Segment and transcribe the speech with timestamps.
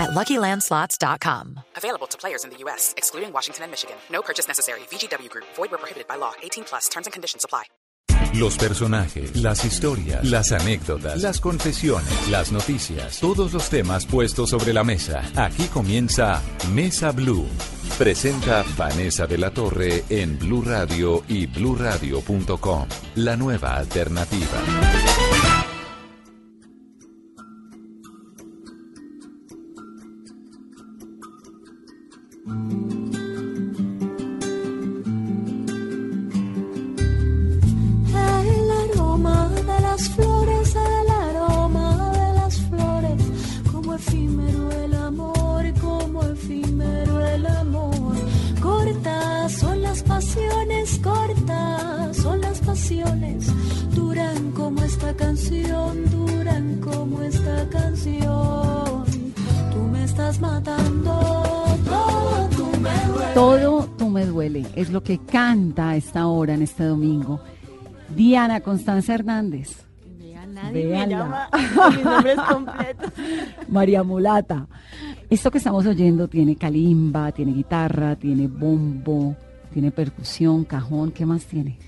[0.00, 1.60] at LuckyLandSlots.com.
[1.76, 3.96] Available to players in the U.S., excluding Washington and Michigan.
[4.10, 4.80] No purchase necessary.
[4.90, 5.46] VGW Group.
[5.56, 6.32] Void where prohibited by law.
[6.42, 6.88] 18 plus.
[6.88, 7.64] Terms and conditions apply.
[8.34, 14.72] Los personajes, las historias, las anécdotas, las confesiones, las noticias, todos los temas puestos sobre
[14.72, 15.22] la mesa.
[15.36, 16.40] Aquí comienza
[16.72, 17.48] Mesa Blue.
[17.98, 22.86] Presenta Vanessa de la Torre en Blue Radio y bluradio.com.
[23.16, 25.29] La nueva alternativa.
[38.12, 43.22] El aroma de las flores, el aroma de las flores,
[43.70, 48.16] como efímero el amor, como efímero el amor.
[48.60, 53.46] Cortas son las pasiones, cortas son las pasiones,
[53.94, 59.19] duran como esta canción, duran como esta canción.
[60.10, 61.20] Estás matando,
[61.84, 63.32] todo tú me duele.
[63.32, 67.40] Todo tú me duele, es lo que canta a esta hora en este domingo.
[68.16, 69.84] Diana Constanza Hernández,
[70.52, 73.12] nadie me llama con mis nombres completos.
[73.68, 74.66] María Mulata.
[75.30, 79.36] Esto que estamos oyendo tiene calimba, tiene guitarra, tiene bombo,
[79.72, 81.78] tiene percusión, cajón, ¿qué más tiene?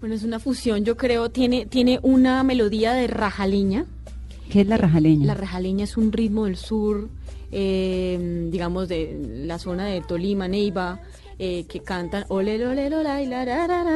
[0.00, 3.84] Bueno, es una fusión, yo creo, tiene, tiene una melodía de rajaliña.
[4.50, 5.26] ¿Qué es la rajaleña?
[5.26, 7.08] La rajaleña es un ritmo del sur,
[7.52, 11.00] eh, digamos, de la zona de Tolima, Neiva,
[11.38, 13.44] eh, que cantan ole, ole, ole, la,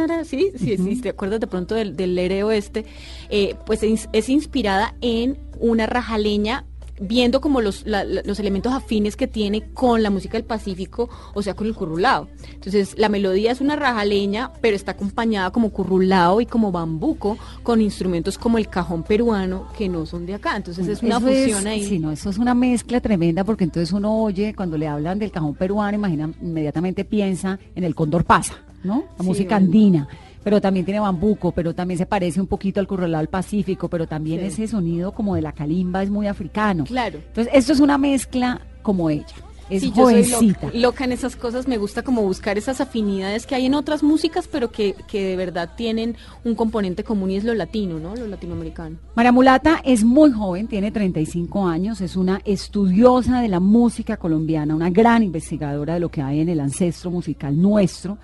[0.07, 0.25] ra.
[0.25, 2.85] sí, sí, sí, te acuerdas de pronto del, del lereo este,
[3.31, 6.67] eh, pues es, es inspirada en una rajaleña
[7.01, 11.43] viendo como los, la- los elementos afines que tiene con la música del Pacífico, o
[11.43, 12.29] sea, con el currulao.
[12.55, 17.81] Entonces, la melodía es una rajaleña, pero está acompañada como currulao y como bambuco, con
[17.81, 20.57] instrumentos como el cajón peruano, que no son de acá.
[20.57, 21.85] Entonces, es una fusión ahí.
[21.87, 25.31] Sí, no, eso es una mezcla tremenda porque entonces uno oye, cuando le hablan del
[25.33, 28.55] cajón peruano, imagina, inmediatamente piensa en el cóndor pasa,
[28.85, 29.05] ¿no?
[29.17, 29.67] La Sí, música bueno.
[29.67, 30.09] andina.
[30.45, 34.07] Pero también tiene bambuco, pero también se parece un poquito al curralao del Pacífico, pero
[34.07, 34.47] también Sí.
[34.47, 36.85] ese sonido como de la calimba es muy africano.
[36.85, 37.19] Claro.
[37.19, 39.27] Entonces, esto es una mezcla como ella.
[39.71, 40.67] Es Sí, yo soy jovencita.
[40.67, 44.03] loca, loca en esas cosas, me gusta como buscar esas afinidades que hay en otras
[44.03, 48.15] músicas, pero que, que de verdad tienen un componente común y es lo latino, ¿no?
[48.15, 48.97] Lo latinoamericano.
[49.15, 54.75] María Mulata es muy joven, tiene 35 años, es una estudiosa de la música colombiana,
[54.75, 58.19] una gran investigadora de lo que hay en el ancestro musical nuestro.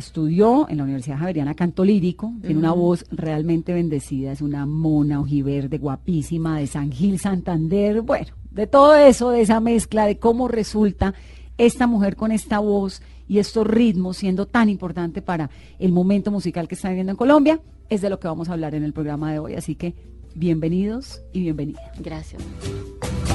[0.00, 5.20] Estudió en la Universidad Javeriana canto lírico, tiene una voz realmente bendecida, es una mona
[5.20, 10.48] ojiverde guapísima de San Gil Santander, bueno, de todo eso, de esa mezcla, de cómo
[10.48, 11.12] resulta
[11.58, 16.66] esta mujer con esta voz y estos ritmos siendo tan importante para el momento musical
[16.66, 17.60] que está viviendo en Colombia,
[17.90, 19.54] es de lo que vamos a hablar en el programa de hoy.
[19.54, 19.94] Así que
[20.34, 21.82] bienvenidos y bienvenidas.
[21.98, 22.42] Gracias.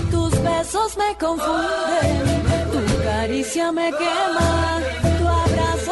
[0.09, 2.23] Tus besos me confunden,
[2.71, 4.79] tu caricia me quema,
[5.19, 5.84] tu abrazo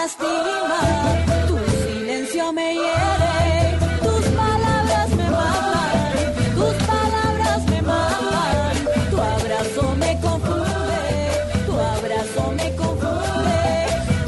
[0.00, 0.80] lastima,
[1.46, 6.12] tu silencio me hiere, tus palabras me matan,
[6.58, 8.76] tus palabras me matan,
[9.10, 11.02] tu abrazo me confunde,
[11.66, 13.60] tu abrazo me confunde,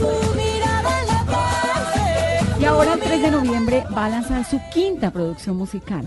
[0.00, 0.10] tu
[0.41, 6.04] mirada la Y ahora el 3 de noviembre va a lanzar su quinta producción musical.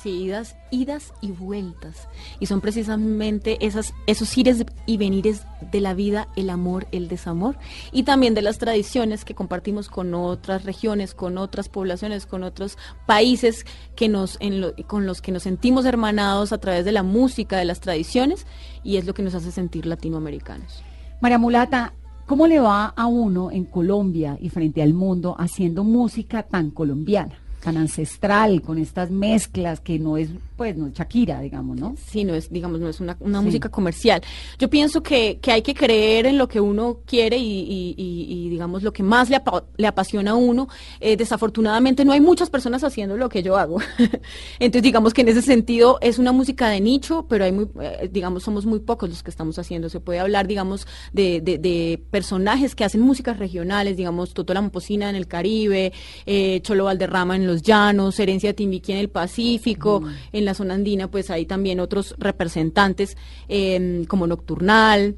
[0.00, 2.08] Sí, idas, idas y vueltas.
[2.38, 5.42] Y son precisamente esas, esos ires y venires
[5.72, 7.58] de la vida, el amor, el desamor.
[7.90, 12.78] Y también de las tradiciones que compartimos con otras regiones, con otras poblaciones, con otros
[13.06, 13.66] países
[13.96, 14.38] que nos,
[14.86, 18.46] con los que nos sentimos hermanados a través de la música, de las tradiciones.
[18.84, 20.84] Y es lo que nos hace sentir latinoamericanos.
[21.20, 21.94] María Mulata,
[22.24, 27.40] ¿cómo le va a uno en Colombia y frente al mundo haciendo música tan colombiana,
[27.62, 31.94] tan ancestral, con estas mezclas que no es, pues, no es Shakira, digamos, ¿no?
[32.10, 33.44] Sí, no es, digamos, no es una, una Sí.
[33.46, 34.20] música comercial.
[34.58, 38.26] Yo pienso que, que hay que creer en lo que uno quiere y, y- y-
[38.46, 40.68] y, digamos, lo que más le, apa- le apasiona a uno.
[41.00, 43.78] Eh, desafortunadamente no hay muchas personas haciendo lo que yo hago.
[44.58, 48.10] Entonces, digamos que en ese sentido es una música de nicho, pero hay muy, eh,
[48.12, 49.88] digamos, somos muy pocos los que estamos haciendo.
[49.88, 54.60] Se puede hablar, digamos, de, de- de personajes que hacen músicas regionales, digamos, Toto La
[54.60, 55.92] Momposina en el Caribe,
[56.26, 60.02] eh, Cholo Valderrama en los Llanos, Herencia Timbiquí en el Pacífico,
[60.32, 63.16] en la zona andina, pues hay también otros representantes
[63.48, 65.16] eh, como Nocturnal.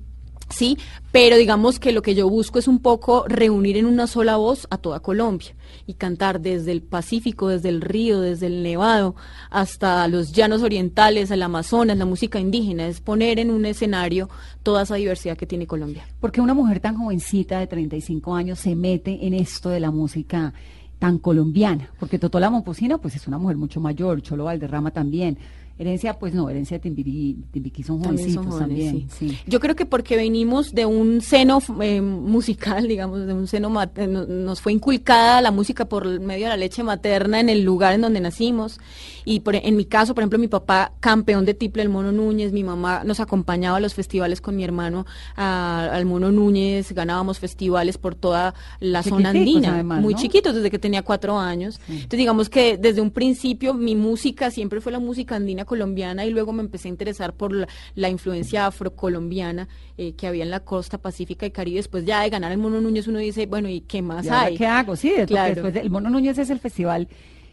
[0.51, 0.77] Sí,
[1.13, 4.67] pero digamos que lo que yo busco es un poco reunir en una sola voz
[4.71, 5.55] a toda Colombia
[5.87, 9.15] y cantar desde el Pacífico, desde el río, desde el Nevado,
[9.49, 14.29] hasta los llanos orientales, el Amazonas, la música indígena, es poner en un escenario
[14.65, 16.09] toda esa diversidad que tiene Colombia.
[16.21, 20.53] Porque una mujer tan jovencita de 35 años se mete en esto de la música
[21.01, 21.91] tan colombiana?
[21.99, 25.37] Porque Totola Momposina pues es una mujer mucho mayor, Cholo Valderrama también.
[25.79, 29.09] Herencia, pues no, herencia de Timbiquí, Timbiquí son También son jóvenes, también.
[29.11, 29.29] sí.
[29.31, 29.39] sí.
[29.47, 34.07] Yo creo que porque venimos de un seno eh, musical, digamos, de un seno, eh,
[34.07, 37.95] no- nos fue inculcada la música por medio de la leche materna en el lugar
[37.95, 38.79] en donde nacimos.
[39.25, 42.53] Y por- en mi caso, por ejemplo, mi papá, campeón de tiple, el Mono Núñez,
[42.53, 47.39] mi mamá nos acompañaba a los festivales con mi hermano a- al Mono Núñez, ganábamos
[47.39, 50.21] festivales por toda la zona andina, además, muy ¿no?
[50.21, 51.81] chiquitos, desde que tenía cuatro años.
[51.89, 56.31] Entonces, digamos que desde un principio mi música siempre fue la música andina colombiana y
[56.31, 60.61] luego me empecé a interesar por la, la influencia afrocolombiana eh, que había en la
[60.61, 61.77] costa pacífica y Caribe.
[61.77, 64.43] Después ya de ganar el Mono Núñez uno dice, bueno, ¿y qué más ¿Y ahora
[64.47, 64.57] hay?
[64.57, 64.97] qué hago?
[64.97, 65.55] Sí, Claro.
[65.55, 67.07] después de- el Mono Núñez es el festival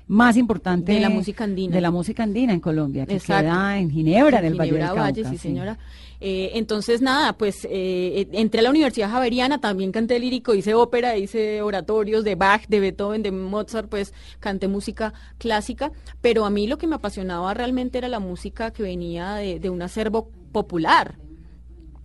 [0.07, 1.75] más importante De la música andina.
[1.75, 3.43] de la música andina en Colombia, que Exacto.
[3.43, 5.01] queda en Ginebra, en el Valle del Ginebra Cauca.
[5.01, 5.77] Valle, sí, señora.
[6.19, 10.73] Eh, entonces, nada, pues eh, eh, entré a la Universidad Javeriana, también canté lírico, hice
[10.73, 16.49] ópera, hice oratorios de Bach, de Beethoven, de Mozart, pues canté música clásica, pero a
[16.49, 20.31] mí lo que me apasionaba realmente era la música que venía de, de un acervo
[20.51, 21.17] popular.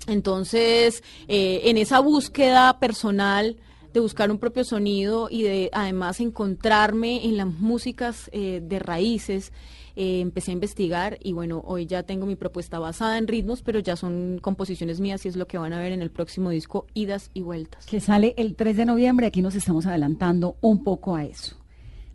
[0.06, 3.56] Entonces, eh, en esa búsqueda personal
[3.92, 9.52] de buscar un propio sonido y de además encontrarme en las músicas eh, de raíces,
[9.94, 13.80] eh, empecé a investigar y bueno, hoy ya tengo mi propuesta basada en ritmos, pero
[13.80, 16.86] ya son composiciones mías y es lo que van a ver en el próximo disco,
[16.94, 17.86] Idas y Vueltas.
[17.86, 19.26] que sale el 3 de noviembre.
[19.26, 21.56] Aquí nos estamos adelantando un poco a eso.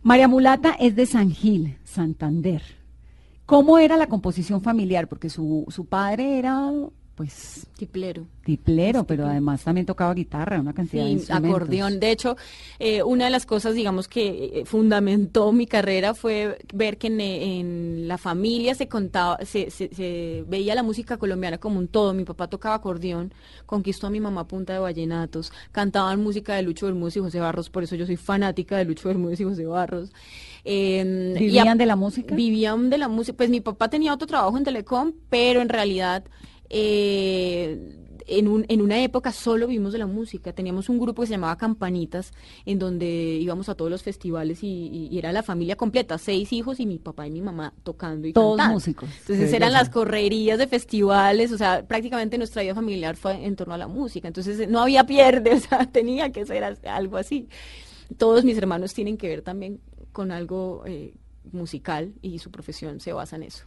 [0.02, 2.62] María Mulata es de San Gil, Santander.
[3.46, 5.08] ¿Cómo era la composición familiar?
[5.08, 6.72] Porque su, su padre era,
[7.18, 8.28] pues, Tiplero.
[8.46, 11.56] tiplero, pero además también tocaba guitarra, una cantidad de Sí, instrumentos.
[11.62, 12.00] acordeón.
[12.00, 12.38] De hecho,
[12.80, 17.20] eh, una de las cosas, digamos, que eh, fundamentó mi carrera fue ver que en,
[17.20, 22.14] en la familia se contaba, se, se- se veía la música colombiana como un todo.
[22.14, 23.34] Mi papá tocaba acordeón,
[23.66, 27.40] conquistó a mi mamá a punta de vallenatos, cantaban música de Lucho Bermúdez y José
[27.40, 30.12] Barros, por eso yo soy fanática de Lucho Bermúdez y José Barros.
[30.66, 32.36] Eh, y ¿Vivían a- de la música?
[32.36, 33.38] Vivían de la música.
[33.38, 36.24] Pues mi papá tenía otro trabajo en Telecom, pero en realidad
[36.70, 40.52] eh, en, un, en una época solo vivimos de la música.
[40.52, 42.34] Teníamos un grupo que se llamaba Campanitas,
[42.66, 43.08] en donde
[43.42, 46.86] íbamos a todos los festivales y, y- y era la familia completa, seis hijos y
[46.86, 48.74] mi papá y mi mamá tocando y Todos cantando.
[48.74, 49.10] músicos.
[49.22, 53.74] Entonces eran las correrías de festivales, o sea, prácticamente nuestra vida familiar fue en torno
[53.74, 54.28] a la música.
[54.28, 57.48] Entonces no había pierde, o sea, tenía que ser algo así.
[58.18, 59.80] Todos mis hermanos tienen que ver también
[60.12, 61.14] con algo eh,
[61.52, 63.64] musical y su profesión se basa en eso.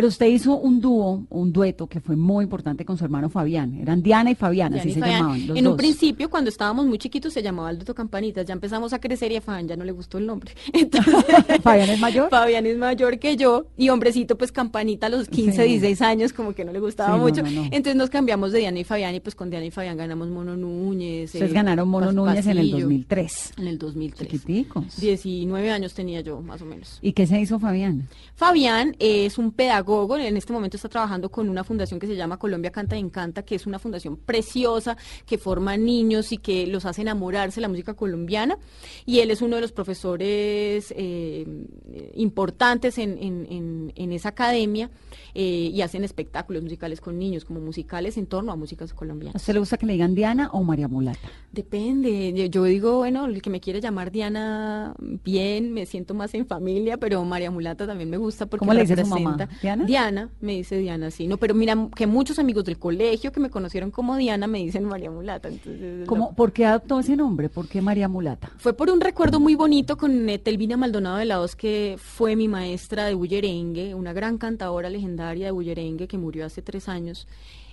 [0.00, 3.74] Pero usted hizo un dúo, un dueto que fue muy importante con su hermano Fabián.
[3.82, 5.18] Eran Diana y Fabián, Diana así y se Fabián.
[5.20, 5.46] llamaban.
[5.46, 8.46] Los en un principio, cuando estábamos muy chiquitos, se llamaba el Dueto Campanitas.
[8.46, 10.52] Ya empezamos a crecer y a Fabián ya no le gustó el nombre.
[10.72, 11.14] Entonces,
[11.62, 12.30] ¿Fabián es mayor?
[12.30, 13.66] Fabián es mayor que yo.
[13.76, 15.68] Y hombrecito, pues Campanita a los 15, Sí.
[15.68, 17.42] 16 años, como que no le gustaba Sí, mucho.
[17.42, 17.64] no, no.
[17.64, 19.14] Entonces nos cambiamos de Diana y Fabián.
[19.14, 21.34] Y pues con Diana y Fabián ganamos Mono Núñez.
[21.34, 22.78] Ustedes eh, ganaron Mono Pas- Núñez en el Pasillo.
[22.84, 23.52] 2003.
[23.58, 24.28] En el 2003.
[24.30, 24.96] Chiquiticos.
[24.98, 26.98] 19 años tenía yo, más o menos.
[27.02, 28.08] ¿Y qué se hizo Fabián?
[28.34, 29.89] Fabián es un pedagogo,
[30.20, 33.42] en este momento está trabajando con una fundación que se llama Colombia Canta y Encanta,
[33.42, 34.96] que es una fundación preciosa
[35.26, 38.56] que forma niños y que los hace enamorarse de la música colombiana.
[39.04, 41.44] Y él es uno de los profesores eh,
[42.14, 44.90] importantes en, en- en- en esa academia
[45.34, 49.40] eh, y hacen espectáculos musicales con niños, como musicales en torno a músicas ¿A colombianas.
[49.42, 51.28] usted le gusta que le digan Diana o María Mulata?
[51.52, 56.46] Depende, yo, digo, bueno, el que me quiere llamar Diana, bien, me siento más en
[56.46, 59.46] familia, pero María Mulata también me gusta porque ¿Cómo le dice su representa.
[59.46, 59.58] mamá?
[59.86, 60.10] ¿Diana?
[60.10, 63.50] Diana, me dice Diana, sí, no, pero mira, que muchos amigos del colegio que me
[63.50, 66.06] conocieron como Diana me dicen María Mulata, entonces...
[66.06, 67.48] ¿Cómo, lo- ¿Por qué adoptó ese nombre?
[67.48, 68.50] ¿Por qué María Mulata?
[68.58, 72.48] Fue por un recuerdo muy bonito con Telvina Maldonado de la Hoz, que fue mi
[72.48, 77.26] maestra de bullerengue, una gran cantadora legendaria de bullerengue que murió hace tres años,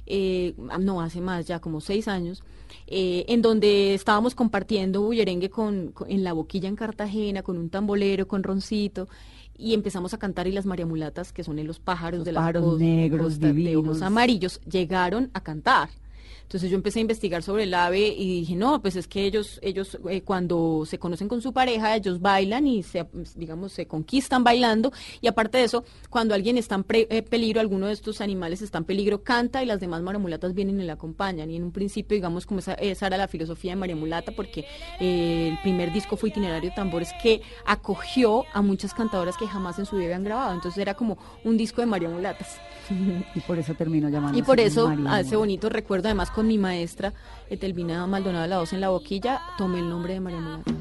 [0.05, 2.41] eh, no, hace más, ya como seis años,
[2.87, 7.69] eh, en donde estábamos compartiendo bullerengue con, con- en la boquilla en Cartagena, con un
[7.69, 9.07] tambolero, con roncito.
[9.57, 12.41] Y empezamos a cantar y las mariamulatas, que son en los pájaros Los de la
[12.41, 13.83] pájaros cos- negros, costa de divinos.
[13.85, 15.89] ojos amarillos, llegaron a cantar.
[16.47, 19.59] Entonces yo empecé a investigar sobre el ave y dije, no, pues es que ellos,
[19.61, 24.45] ellos eh, cuando se conocen con su pareja, ellos bailan y se, digamos, se conquistan
[24.45, 24.93] bailando.
[25.19, 28.61] Y aparte de eso, cuando alguien está en pre- eh, peligro, alguno de estos animales
[28.61, 31.51] está en peligro, canta y las demás mariamulatas vienen y le acompañan.
[31.51, 34.63] Y en un principio, digamos, como esa, esa era la filosofía de María Mulata, porque
[35.01, 39.77] eh, el primer disco fue Itinerario de Tambores, que acogió a muchas cantadoras que jamás
[39.79, 40.53] en su vida habían grabado.
[40.53, 42.55] Entonces era como un disco de María Mulatas.
[43.35, 44.37] Y por eso terminó llamando.
[44.39, 47.13] Y por eso hace bonito recuerdo además con mi maestra,
[47.49, 50.71] Etelvina Maldonado, la voz en la boquilla, tomé el nombre de María Mulata.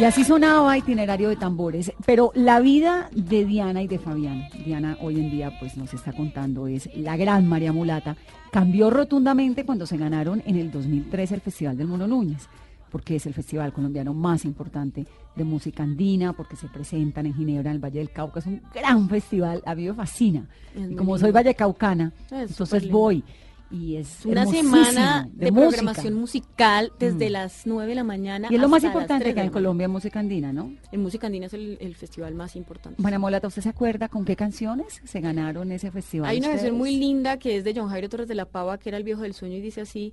[0.00, 1.92] Y así sonaba itinerario de tambores.
[2.06, 6.14] Pero la vida de Diana y de Fabián, Diana hoy en día pues nos está
[6.14, 8.16] contando, es la gran María Mulata,
[8.50, 12.48] cambió rotundamente cuando se ganaron en el 2003 el Festival del Mono Núñez,
[12.90, 17.68] porque es el festival colombiano más importante de música andina, porque se presentan en Ginebra,
[17.68, 20.48] en el Valle del Cauca, es un gran festival, a mí me fascina.
[20.74, 21.18] Es y como lindo.
[21.18, 23.22] soy vallecaucana, Es entonces voy.
[23.70, 27.32] Y es Una semana de, programación musical desde Mm.
[27.32, 28.48] las 9 de la mañana.
[28.50, 29.50] Y es lo más importante 3 que en.
[29.50, 30.72] Colombia, música andina, ¿no?
[30.90, 33.00] El Música Andina es el, el festival más importante.
[33.00, 36.30] María Molata, ¿usted se acuerda con qué canciones se ganaron ese festival?
[36.30, 36.72] Hay una ustedes?
[36.72, 39.22] muy linda que es de John Jairo Torres de la Pava, que era el viejo
[39.22, 40.12] del sueño, y dice así,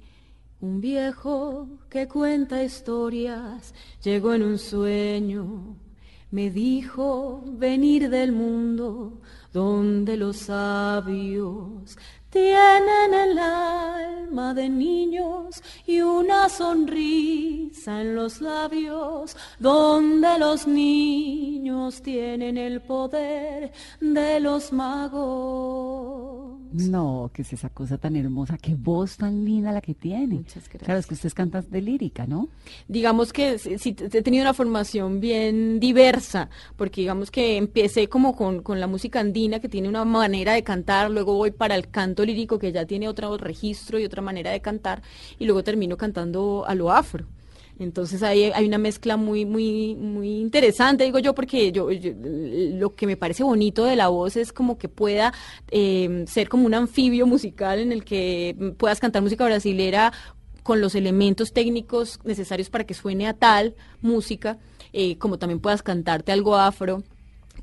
[0.59, 3.73] un viejo que cuenta historias,
[4.03, 5.75] llegó en un sueño,
[6.31, 9.21] me dijo venir del mundo
[9.53, 11.97] donde los sabios
[12.37, 22.57] tienen el alma de niños y una sonrisa en los labios, donde los niños tienen
[22.57, 26.59] el poder de los magos.
[26.71, 30.35] No, que es esa cosa tan hermosa, qué voz tan linda la que tiene.
[30.35, 30.83] Muchas gracias.
[30.83, 32.49] Claro, es que usted canta de lírica, ¿no?
[32.87, 38.35] digamos que sí, sí, he tenido una formación bien diversa, porque digamos que empecé como
[38.35, 41.89] con, con la música andina, que tiene una manera de cantar, luego voy para el
[41.89, 45.01] canto lírico, que ya tiene otro registro y otra manera de cantar,
[45.39, 47.25] y luego termino cantando a lo afro.
[47.79, 53.05] Entonces ahí hay una mezcla muy, muy, muy interesante, digo yo, porque yo, lo que
[53.05, 55.33] me parece bonito de la voz es como que pueda
[55.69, 60.11] eh, ser como un anfibio musical en el que puedas cantar música brasilera
[60.63, 64.57] con los elementos técnicos necesarios para que suene a tal música,
[64.91, 67.03] eh, como también puedas cantarte algo afro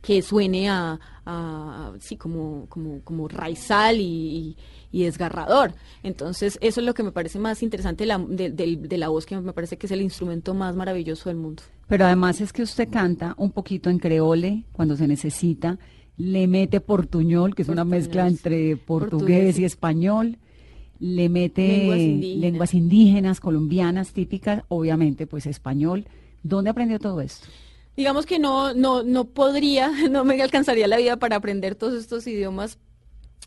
[0.05, 4.57] que suene a, a- sí, como, como, como raizal y, y-
[4.93, 5.73] y desgarrador.
[6.03, 9.09] Entonces, eso es lo que me parece más interesante de la, de, de- de la
[9.09, 11.63] voz, que me parece que es el instrumento más maravilloso del mundo.
[11.89, 15.79] Pero además es que usted canta un poquito en creole cuando se necesita,
[16.17, 20.39] le mete portuñol, que es una mezcla entre portugués Portugués, y español,
[21.01, 22.41] le mete Lenguas indígenas.
[22.41, 26.07] lenguas indígenas, colombianas típicas, obviamente pues español.
[26.45, 27.49] ¿Dónde aprendió todo esto?
[27.97, 32.27] Digamos que no, no, no podría, no me alcanzaría la vida para aprender todos estos
[32.27, 32.79] idiomas,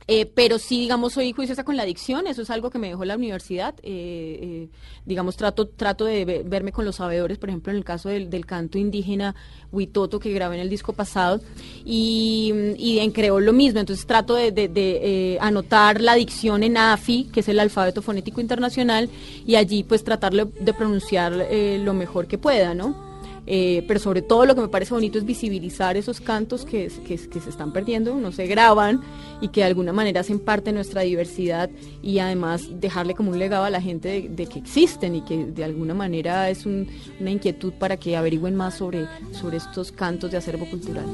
[0.10, 3.04] eh, pero sí, digamos, soy juiciosa con la dicción, eso es algo que me dejó
[3.04, 3.76] la universidad.
[3.84, 4.70] eh, eh,
[5.06, 8.46] digamos, trato, trato de ve- verme con los sabedores, por ejemplo, en el caso del,
[8.46, 9.36] canto indígena
[9.72, 11.42] Huitoto que grabé en el disco pasado,
[11.84, 16.78] y, y en creol lo mismo, entonces trato de, de- eh, anotar la dicción en
[16.78, 19.10] AFI, que es el alfabeto fonético internacional,
[19.46, 23.07] y allí pues tratarlo de pronunciar eh, lo mejor que pueda, ¿no?
[23.50, 27.18] Eh, pero sobre todo lo que me parece bonito es visibilizar esos cantos que, que-
[27.18, 29.00] se están perdiendo, no se graban
[29.40, 31.70] y que de alguna manera hacen parte de nuestra diversidad
[32.04, 35.64] y además dejarle como un legado a la gente de, que existen y que de
[35.64, 36.88] alguna manera es un-
[37.22, 41.06] una inquietud para que averigüen más sobre, sobre estos cantos de acervo cultural.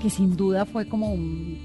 [0.00, 1.58] Que sin duda fue como un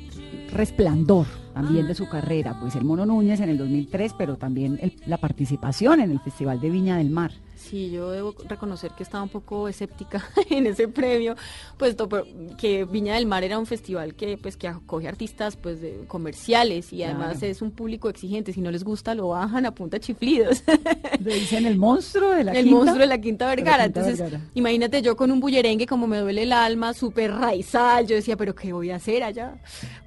[0.52, 4.94] resplandor también de su carrera, pues el Mono Núñez en el 2003, pero también el-
[5.06, 7.32] la participación en el Festival de Viña del Mar.
[7.56, 11.36] Sí, yo debo reconocer que estaba un poco escéptica en ese premio,
[11.78, 12.08] puesto
[12.58, 16.92] que Viña del Mar era un festival que pues que acoge artistas pues de- comerciales
[16.94, 17.48] y además Claro.
[17.52, 20.64] es un público exigente, si no les gusta lo bajan a punta chiflidos.
[21.20, 22.76] Le dicen el monstruo de la el quinta.
[22.78, 23.84] monstruo de la Quinta la Vergara.
[23.86, 24.44] Quinta Entonces, Vergara.
[24.54, 28.06] imagínate yo con un bullerengue como me duele el alma, súper raizal.
[28.08, 29.56] Yo decía, pero ¿qué voy a hacer allá?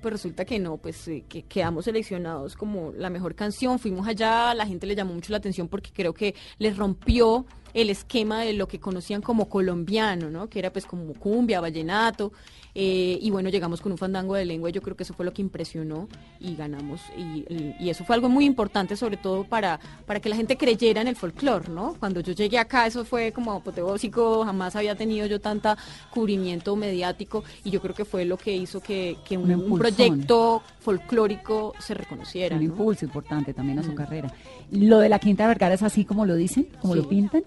[0.02, 3.78] Pues resulta que no, pues eh, que quedamos seleccionados como la mejor canción.
[3.78, 7.90] Fuimos allá, la gente le llamó mucho la atención porque creo que les rompió el
[7.90, 10.48] esquema de lo que conocían como colombiano, ¿no?
[10.48, 12.32] Que era pues como cumbia, vallenato,
[12.75, 15.25] eh, y bueno, llegamos con un fandango de lengua y yo creo que eso fue
[15.25, 16.06] lo que impresionó
[16.38, 17.00] y ganamos.
[17.16, 17.44] Y,
[17.88, 21.16] eso fue algo muy importante, sobre todo para, para que la gente creyera en el
[21.16, 21.94] folclore, ¿no?
[21.98, 25.76] Cuando yo llegué acá, eso fue como apoteósico, jamás había tenido yo tanta
[26.10, 29.60] cubrimiento mediático y yo creo que fue lo que hizo que, que un, Un un
[29.62, 29.78] impulsón.
[29.96, 32.56] proyecto folclórico se reconociera.
[32.56, 32.70] un ¿no?
[32.70, 33.87] impulso importante también a Mm.
[33.87, 34.32] su carrera.
[34.70, 37.00] Lo de la Quinta Vergara es así como lo dicen, como Sí.
[37.00, 37.42] lo pintan,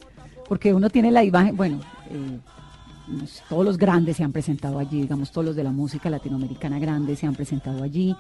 [0.52, 1.80] porque uno tiene la imagen, bueno,
[2.10, 2.38] eh,
[3.48, 7.16] todos los grandes se han presentado allí, digamos, todos los de la música latinoamericana grande
[7.16, 8.14] se han presentado allí,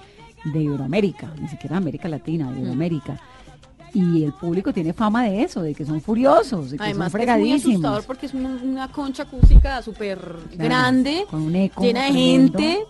[0.45, 3.19] de Iberoamérica, ni siquiera América Latina, de Iberoamérica.
[3.93, 7.19] Y el público tiene fama de eso, de que son furiosos, de que Además son
[7.19, 7.73] que es muy fregadísimos.
[7.73, 10.21] asustador porque es una, concha acústica súper
[10.53, 12.85] grande, con un eco llena de gente.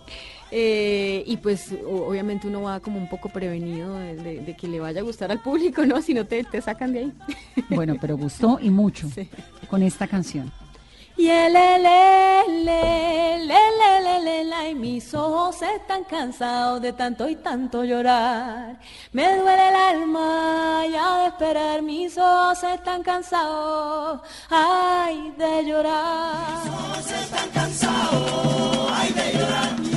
[0.54, 4.78] Eh, y pues obviamente uno va como un poco prevenido de, de- de que le
[4.80, 6.02] vaya a gustar al público, ¿no?
[6.02, 7.12] Si no te, te sacan de ahí.
[7.70, 9.28] Bueno, pero gustó y mucho Sí.
[9.70, 10.52] con esta canción.
[11.16, 16.92] Y el ele, le, le, le, le, le, la, y mis ojos están cansados de
[16.94, 18.78] tanto y tanto llorar.
[19.12, 26.62] Me duele el alma ya de esperar, mis ojos están cansados, ay, de llorar.
[26.64, 29.91] Mis ojos están cansados, ay, de llorar.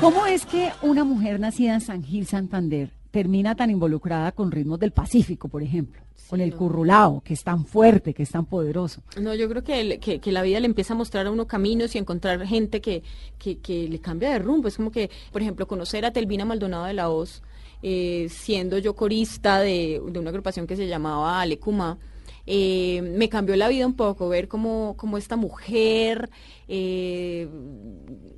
[0.00, 4.78] ¿Cómo es que una mujer nacida en San Gil, Santander, termina tan involucrada con ritmos
[4.80, 6.00] del Pacífico, por ejemplo?
[6.28, 6.58] con el no.
[6.58, 9.02] currulao, que es tan fuerte, que es tan poderoso.
[9.20, 11.48] No, yo creo que, el- que, que la vida le empieza a mostrar a uno
[11.48, 13.02] caminos y encontrar gente que,
[13.36, 14.68] que, que le cambia de rumbo.
[14.68, 17.42] Es como que, por ejemplo, conocer a Telvina Maldonado de la Hoz,
[17.82, 21.98] eh, siendo yo corista de, de una agrupación que se llamaba Alecuma,
[22.46, 26.30] eh, me cambió la vida un poco, ver cómo, cómo esta mujer
[26.68, 27.48] eh,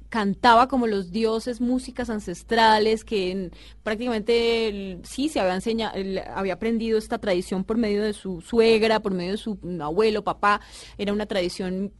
[0.09, 5.95] cantaba como los dioses, músicas ancestrales, que en- prácticamente sí se había enseñado,
[6.35, 10.61] había aprendido esta tradición por medio de su suegra, por medio de su abuelo, papá,
[10.99, 11.93] era una tradición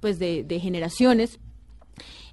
[0.00, 1.40] pues de generaciones.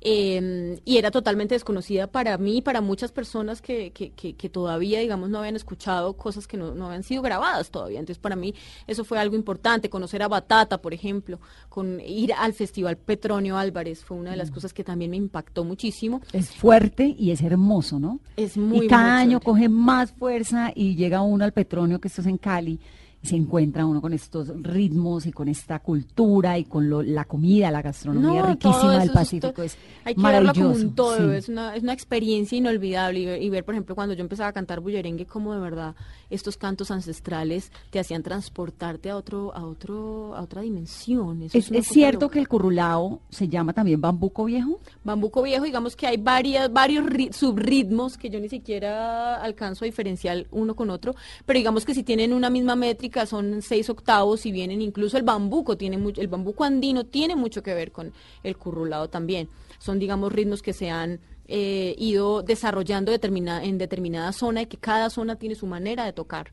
[0.06, 4.50] Eh, y era totalmente desconocida para mí y para muchas personas que, que, que, que
[4.50, 8.00] todavía, digamos, no habían escuchado cosas que no, no habían sido grabadas todavía.
[8.00, 8.54] Entonces, para mí
[8.86, 9.90] eso fue algo importante.
[9.90, 11.40] Conocer a Batata, por ejemplo,
[11.70, 15.64] con ir al Festival Petronio Álvarez fue una de las cosas que también me impactó
[15.64, 16.20] muchísimo.
[16.34, 18.20] Es fuerte y es hermoso, ¿no?
[18.36, 22.10] Es muy y cada muy año coge más fuerza y llega uno al Petronio, que
[22.10, 22.78] esto es en Cali,
[23.24, 27.72] se encuentra uno con estos ritmos y con esta cultura y con lo- la comida,
[27.72, 29.64] la gastronomía No, riquísima del Pacífico.
[29.64, 30.62] Es hay que verlo maravilloso.
[30.74, 31.36] como un todo, sí.
[31.38, 34.50] es, una, es una experiencia inolvidable y ver, y ver, por ejemplo, cuando yo empezaba
[34.50, 35.96] a cantar bullerengue, como de verdad
[36.30, 41.44] estos cantos ancestrales te hacían transportarte a otro, a otro, a otra dimensión.
[41.44, 42.34] Eso ¿Es, cierto loca.
[42.34, 44.80] que el currulao se llama también bambuco viejo?
[45.06, 49.88] Bambuco viejo, digamos que hay varias, varios ri- subritmos que yo ni siquiera alcanzo a
[49.88, 54.46] diferenciar uno con otro, pero digamos que si tienen una misma métrica son seis octavos
[54.46, 58.14] y vienen incluso el bambuco, tiene mucho, el bambuco andino tiene mucho que ver con
[58.44, 59.50] el currulado también.
[59.80, 64.78] Son, digamos, ritmos que se han eh, ido desarrollando determina- en determinada zona y que
[64.78, 66.52] cada zona tiene su manera de tocar.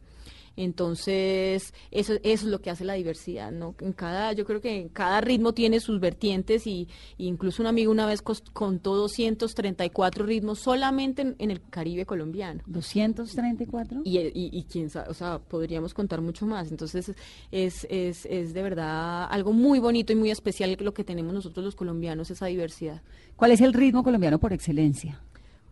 [0.57, 3.75] Entonces, eso, eso es lo que hace la diversidad, ¿no?
[3.81, 7.67] En cada, yo creo que en cada ritmo tiene sus vertientes y, y incluso un
[7.67, 12.63] amigo una vez contó 234 ritmos solamente en, en el Caribe colombiano.
[12.67, 14.03] 234.
[14.05, 16.71] Y, y, y quién sabe, o sea, podríamos contar mucho más.
[16.71, 17.15] Entonces,
[17.51, 21.65] es, es, es de verdad algo muy bonito y muy especial lo que tenemos nosotros
[21.65, 23.03] los colombianos, esa diversidad.
[23.37, 25.21] ¿Cuál es el ritmo colombiano por excelencia?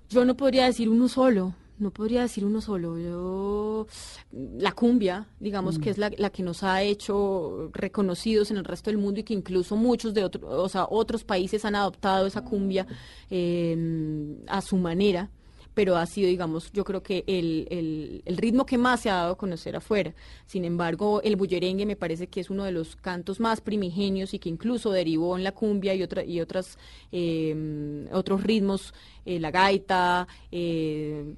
[0.08, 2.98] Yo no podría decir uno solo, no podría decir uno solo.
[2.98, 3.86] Yo,
[4.32, 8.90] la cumbia, digamos que es la, la que nos ha hecho reconocidos en el resto
[8.90, 12.42] del mundo y que incluso muchos de otros, o sea, otros países han adoptado esa
[12.42, 12.86] cumbia
[13.30, 15.30] eh, a su manera.
[15.78, 19.14] Pero ha sido, digamos, yo creo que el, el, el ritmo que más se ha
[19.14, 20.12] dado a conocer afuera.
[20.44, 24.40] Sin embargo, el bullerengue me parece que es uno de los cantos más primigenios y
[24.40, 26.78] que incluso derivó en la cumbia y, otra, y otras,
[27.12, 28.92] eh, otros ritmos,
[29.24, 31.34] eh, la gaita, eh,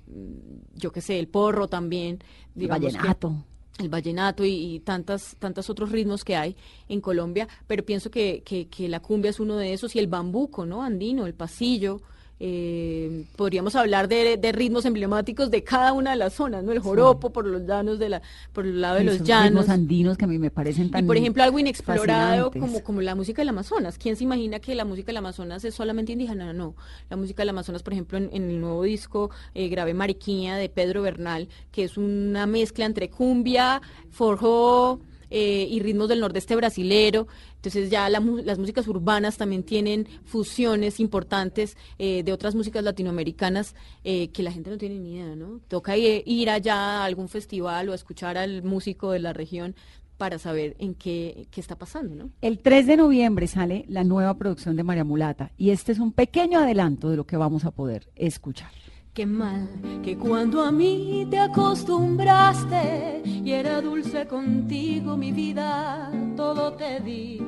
[0.74, 2.20] yo qué sé, el porro también.
[2.56, 3.34] El que- vallenato.
[3.78, 6.56] el vallenato y, y tantas tantos otros ritmos que hay
[6.88, 10.06] en Colombia, pero pienso que, que, que la cumbia es uno de esos y el
[10.06, 10.82] bambuco, ¿no?
[10.82, 12.00] Andino, el pasillo,
[12.42, 16.72] Eh, podríamos hablar de, de ritmos emblemáticos de cada una de las zonas, ¿no?
[16.72, 18.22] El joropo por los llanos de la,
[18.54, 19.48] por el lado de los llanos.
[19.50, 22.60] ritmos andinos que a mí me parecen tan Y por ejemplo, algo inexplorado fascinantes.
[22.60, 23.98] como, como la música del Amazonas.
[23.98, 26.54] ¿Quién se imagina que la música del Amazonas es solamente indígena?
[26.54, 26.74] No.
[27.10, 30.70] La música del Amazonas, por ejemplo, en, en el nuevo disco eh, grabé Mariquinha de
[30.70, 35.00] Pedro Bernal, que es una mezcla entre cumbia, forró
[35.30, 37.28] eh, y ritmos del nordeste brasilero.
[37.56, 44.28] Entonces ya las músicas urbanas también tienen fusiones importantes eh, de otras músicas latinoamericanas eh,
[44.28, 45.60] que la gente no tiene ni idea, ¿no?
[45.68, 49.74] Toca ir allá a algún festival o escuchar al músico de la región
[50.16, 52.30] para saber en qué, qué está pasando, ¿no?
[52.42, 56.12] El 3 de noviembre sale la nueva producción de María Mulata y este es un
[56.12, 58.70] pequeño adelanto de lo que vamos a poder escuchar.
[59.12, 59.68] Qué mal
[60.04, 67.42] que cuando a mí te acostumbraste y era dulce contigo mi vida, todo te di.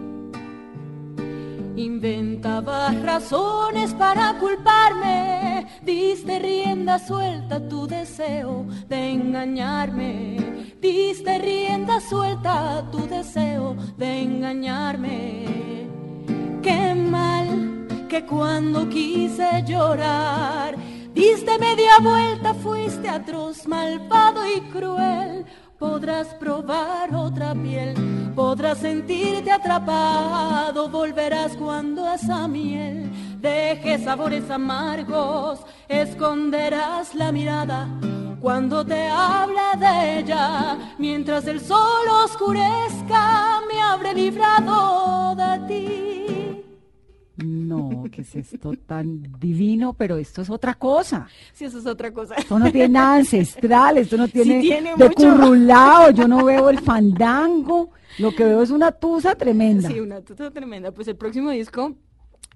[1.76, 13.06] Inventabas razones para culparme, diste rienda suelta tu deseo de engañarme, diste rienda suelta tu
[13.06, 15.44] deseo de engañarme.
[16.60, 20.76] Qué mal que cuando quise llorar,
[21.14, 25.44] diste media vuelta, fuiste atroz, malvado y cruel.
[25.78, 27.94] Podrás probar otra piel,
[28.36, 37.88] podrás sentirte atrapado, volverás cuando esa miel deje sabores amargos, esconderás la mirada
[38.42, 46.31] cuando te habla de ella, mientras el sol oscurezca, me habré librado de ti.
[47.42, 51.26] No, que es esto tan divino, pero esto es otra cosa.
[51.52, 52.34] Si eso es otra cosa.
[52.36, 55.30] Esto no tiene nada ancestral, esto no tiene, tiene de mucho.
[55.30, 59.88] currulao, yo no veo el fandango, lo que veo es una tusa tremenda.
[59.88, 60.92] Sí, una tuta tremenda.
[60.92, 61.94] Pues el próximo disco,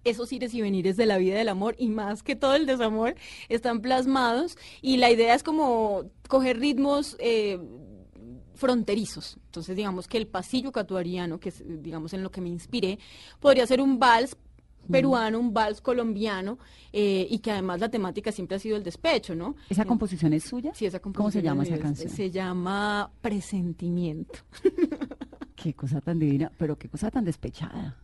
[0.05, 3.17] esos ires y venires de la vida del amor y más que todo el desamor
[3.49, 7.59] están plasmados y la idea es como coger ritmos eh,
[8.55, 9.39] fronterizos.
[9.47, 12.99] Entonces, digamos que el pasillo catuariano, que es, digamos, en lo que me inspiré,
[13.41, 14.37] podría ser un vals
[14.91, 16.59] peruano, un vals colombiano,
[16.93, 19.57] eh, y que además la temática siempre ha sido el despecho, ¿no?
[19.69, 20.73] ¿Esa Eh, composición es suya?
[20.75, 22.11] Sí, esa ¿Cómo se composición llama es esa canción?
[22.11, 24.39] Se llama Presentimiento.
[25.57, 27.97] Qué cosa tan divina, pero qué cosa tan despechada.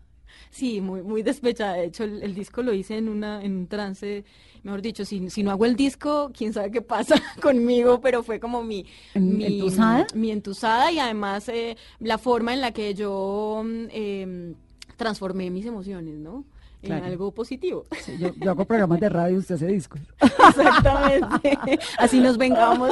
[0.51, 1.75] Sí, muy, muy despechada.
[1.75, 4.25] De hecho, el, el disco lo hice en una, en un trance,
[4.63, 8.41] mejor dicho, si, si no hago el disco, quién sabe qué pasa conmigo, pero fue
[8.41, 10.07] como mi, ¿En- mi entusada?
[10.15, 14.55] mi entusada y además eh, la forma en la que yo mm, em,
[14.97, 16.45] transformé mis emociones, ¿no?
[16.83, 17.05] Claro.
[17.05, 17.87] En algo positivo.
[18.05, 20.01] Sí, yo, yo hago programas de radio y usted hace discos.
[20.21, 21.79] Exactamente.
[21.97, 22.91] Así nos vengamos.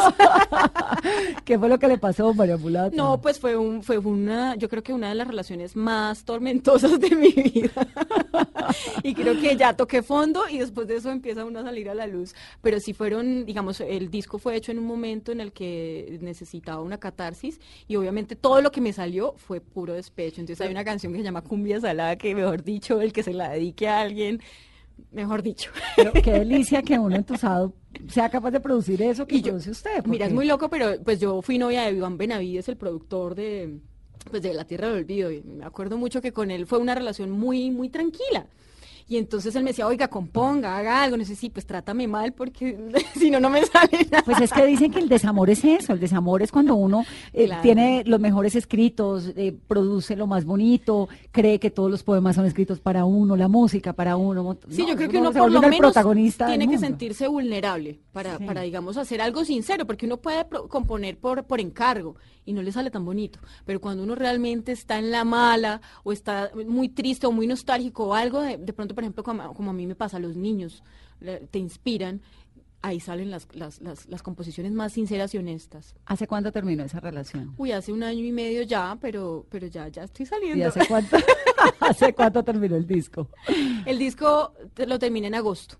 [1.44, 2.94] ¿Qué fue lo que le pasó, María Mulata?
[2.94, 7.00] No, pues fue un, fue una, yo creo que una de las relaciones más tormentosas
[7.00, 7.72] de mi vida.
[9.02, 11.94] y creo que ya toqué fondo y después de eso empieza uno a salir a
[11.94, 12.34] la luz.
[12.62, 16.80] Pero sí fueron, digamos, el disco fue hecho en un momento en el que necesitaba
[16.80, 20.40] una catarsis y obviamente todo lo que me salió fue puro despecho.
[20.40, 23.32] Entonces hay una canción que se llama Cumbia Salada que, mejor dicho, el que se
[23.32, 24.40] la dedique a alguien,
[25.12, 25.70] mejor dicho.
[25.96, 27.74] Pero qué delicia que uno entusado
[28.08, 30.04] sea capaz de producir eso que Y yo- produce usted.
[30.06, 33.78] Mira, es muy loco, pero pues yo fui novia de Iván Benavides, el productor de
[34.30, 35.30] pues de La Tierra del Olvido.
[35.32, 38.46] Y me acuerdo mucho que con él fue una relación muy, muy tranquila.
[39.10, 41.16] Y entonces él me decía, oiga, componga, haga algo.
[41.16, 42.78] No sé, sí, pues trátame mal porque
[43.18, 44.22] si no, no me sale nada.
[44.24, 47.46] Pues es que dicen que el desamor es eso, el desamor es cuando uno eh,
[47.46, 47.60] Claro.
[47.62, 52.46] tiene los mejores escritos, eh, produce lo más bonito, cree que todos los poemas son
[52.46, 54.56] escritos para uno, la música para uno.
[54.68, 58.38] Sí, no, yo creo que uno por lo menos protagonista tiene que sentirse vulnerable para,
[58.38, 58.44] Sí.
[58.44, 62.72] para, digamos, hacer algo sincero, porque uno puede componer por, por encargo y no le
[62.72, 63.38] sale tan bonito.
[63.64, 68.06] Pero cuando uno realmente está en la mala o está muy triste o muy nostálgico
[68.08, 70.82] o algo, de, de pronto, por ejemplo, como, como a mí me pasa, los niños
[71.20, 72.20] le- te inspiran,
[72.82, 75.94] ahí salen las, las, las, las composiciones más sinceras y honestas.
[76.06, 77.52] ¿Hace cuánto terminó esa relación?
[77.58, 80.66] Uy, hace un año y medio ya, pero, pero ya, ya estoy ¿Y saliendo.
[80.66, 81.16] hace cuánto,
[81.80, 83.28] hace cuánto terminó el disco?
[83.84, 85.76] El disco te- lo terminé en agosto.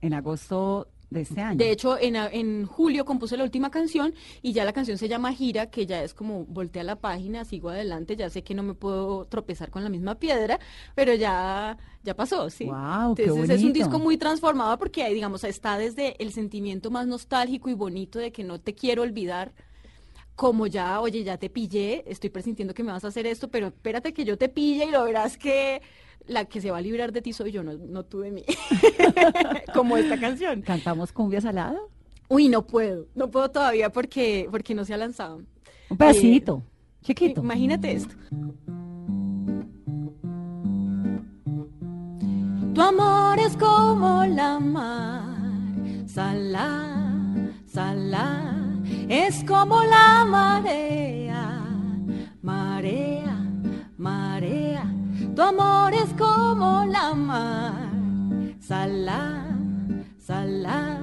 [0.00, 1.56] En agosto de este año.
[1.58, 5.32] De hecho, en, en julio compuse la última canción y ya la canción se llama
[5.32, 8.74] Gira, que ya es como voltea la página, sigo adelante, ya sé que no me
[8.74, 10.58] puedo tropezar con la misma piedra,
[10.94, 12.78] pero ya, ya pasó, sí.
[13.14, 13.72] Qué Entonces es un bonito.
[13.72, 18.32] disco muy transformado porque ahí, digamos, está desde el sentimiento más nostálgico y bonito de
[18.32, 19.54] que no te quiero olvidar,
[20.36, 23.68] como ya, oye, ya te pillé, estoy presintiendo que me vas a hacer esto, pero
[23.68, 25.80] espérate que yo te pille y lo verás que
[26.26, 28.44] la que se va a librar de ti soy yo, no, no tú de mí.
[29.74, 30.60] como esta canción.
[30.60, 31.78] ¿Cantamos cumbia salada?
[32.28, 35.42] Uy, no puedo, no puedo todavía porque, porque no se ha lanzado.
[35.88, 36.62] Un pedacito,
[37.02, 37.40] chiquito.
[37.40, 38.14] Imagínate esto.
[42.74, 45.38] Tu amor es como la mar,
[46.06, 47.24] salá,
[47.64, 48.55] salá,
[49.08, 51.62] es como la marea,
[52.42, 53.36] marea,
[53.96, 54.84] marea.
[55.34, 57.90] Tu amor es como la mar,
[58.60, 59.46] salá,
[60.18, 60.98] salá,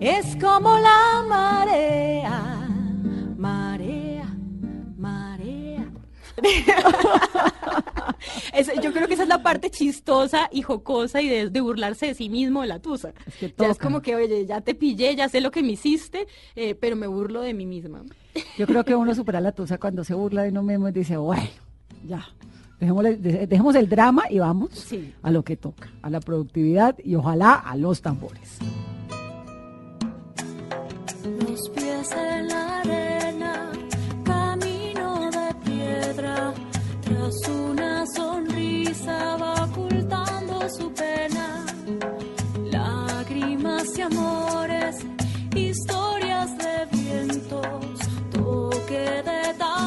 [0.00, 2.68] es como la marea,
[3.36, 4.26] marea,
[4.96, 5.86] marea.
[8.54, 12.06] Es- yo creo que esa es la parte chistosa y jocosa y de, de burlarse
[12.06, 13.12] de sí mismo de la tusa.
[13.26, 15.72] Es que ya es como que, oye, ya te pillé, ya sé lo que me
[15.72, 18.02] hiciste, eh, pero me burlo de mí misma.
[18.58, 21.16] Yo creo que uno supera la tusa cuando se burla de uno mismo y dice,
[21.16, 21.42] bueno,
[22.06, 22.26] ya,
[22.80, 25.14] dejemos el drama y vamos Sí.
[25.22, 28.58] a lo que toca, a la productividad y ojalá a los tambores.
[31.24, 33.72] Los pies en la arena,
[34.24, 36.52] camino de piedra,
[37.48, 41.64] una sonrisa va ocultando su pena.
[42.70, 44.96] Lágrimas y amores,
[45.54, 47.98] historias de vientos,
[48.30, 49.83] toque de tambores,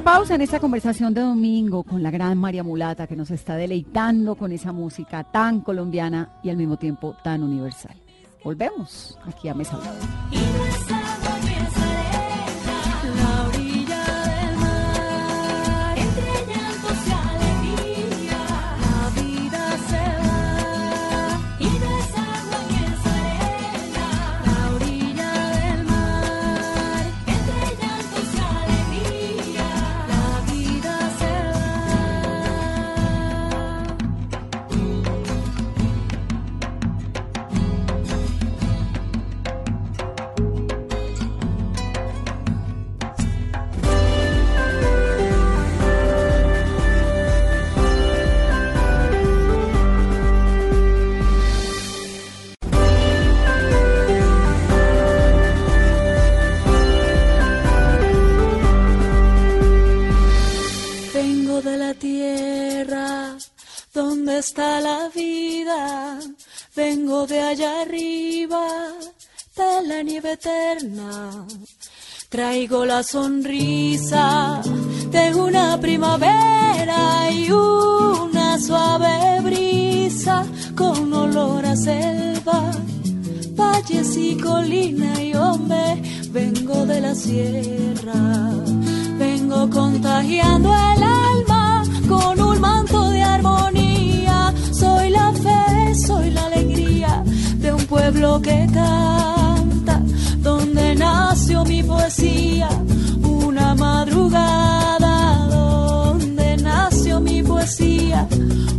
[0.00, 4.36] pausa en esta conversación de domingo con la gran María Mulata que nos está deleitando
[4.36, 7.96] con esa música tan colombiana y al mismo tiempo tan universal.
[8.44, 10.37] Volvemos aquí a Mesa Blue.
[69.58, 71.46] De la nieve eterna.
[72.28, 74.60] Traigo la sonrisa
[75.10, 82.70] de una primavera y una suave brisa con olor a selva
[83.58, 88.52] valles y colina y hombre, vengo de la sierra,
[89.18, 97.22] vengo contagiando el alma con un manto de armonía, soy la fe, soy la alegría
[97.56, 99.37] de un pueblo que canta,
[100.42, 102.68] donde nació mi poesía,
[103.22, 108.26] una madrugada, donde nació mi poesía,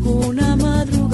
[0.03, 1.08] una madrugada.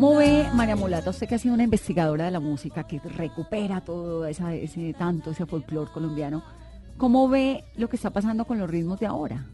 [0.00, 3.80] ¿Cómo ve María Mulata, usted que ha sido una investigadora de la música, que recupera
[3.80, 6.40] todo ese tanto, ese folclore colombiano,
[6.96, 9.44] cómo ve lo que está pasando con los ritmos de ahora?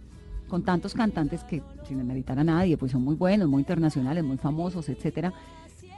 [0.47, 4.37] Con tantos cantantes que, sin demeritar a nadie, pues son muy buenos, muy internacionales, muy
[4.37, 5.33] famosos, etcétera,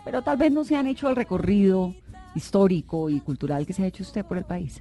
[0.04, 1.96] pero tal vez no se han hecho el recorrido
[2.36, 4.80] histórico y cultural que se ha hecho usted por el país.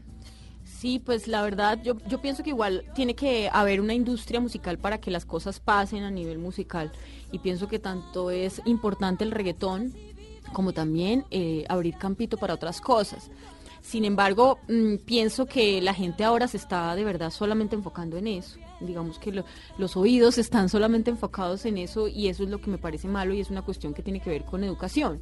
[0.86, 4.78] Sí, pues la verdad, yo, yo pienso que igual tiene que haber una industria musical
[4.78, 6.92] para que las cosas pasen a nivel musical.
[7.32, 9.96] Y pienso que tanto es importante el reggaetón
[10.54, 13.32] como también eh, abrir campito para otras cosas.
[13.82, 18.28] Sin embargo, mm, pienso que la gente ahora se está de verdad solamente enfocando en
[18.28, 18.60] eso.
[18.82, 19.46] Digamos que lo-
[19.78, 23.34] los oídos están solamente enfocados en eso y eso es lo que me parece malo
[23.34, 25.22] y es una cuestión que tiene que ver con educación.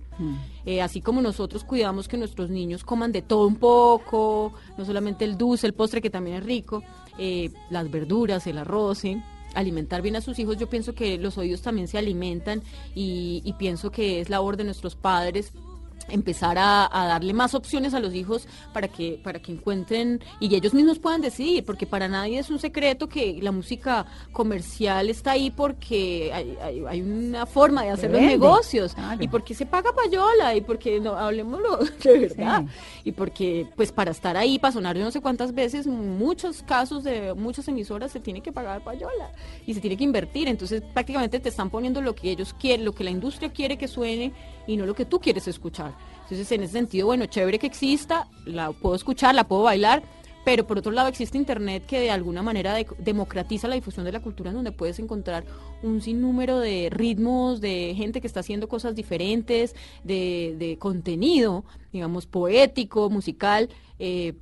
[0.65, 5.25] Eh, así como nosotros cuidamos que nuestros niños coman de todo un poco, no solamente
[5.25, 6.83] el dulce, el postre que también es rico,
[7.17, 9.21] eh, las verduras, el arroz, ¿sí?
[9.55, 12.63] alimentar bien a sus hijos, yo pienso que los oídos también se alimentan
[12.95, 15.51] y, y pienso que es labor de nuestros padres
[16.09, 20.53] empezar a, a, darle más opciones a los hijos para que para que encuentren y
[20.53, 25.31] ellos mismos puedan decidir porque para nadie es un secreto que la música comercial está
[25.31, 29.23] ahí porque hay, hay, hay una forma de hacer los negocios claro.
[29.23, 33.01] y porque se paga payola y porque no hablemoslo de verdad sí.
[33.05, 37.03] y porque pues para estar ahí para sonar yo no sé cuántas veces muchos casos
[37.03, 39.31] de muchas emisoras se tiene que pagar payola
[39.65, 42.93] y se tiene que invertir entonces prácticamente te están poniendo lo que ellos quieren lo
[42.93, 44.33] que la industria quiere que suene
[44.67, 45.92] y no lo que tú quieres escuchar
[46.23, 50.03] entonces, en ese sentido, bueno, chévere que exista, la puedo escuchar, la puedo bailar,
[50.43, 54.11] pero por otro lado existe Internet que de alguna manera de, democratiza la difusión de
[54.11, 55.45] la cultura en donde puedes encontrar
[55.81, 63.09] un sinnúmero de ritmos, de gente que está haciendo cosas diferentes, de, contenido, digamos, poético,
[63.09, 64.33] musical, eh,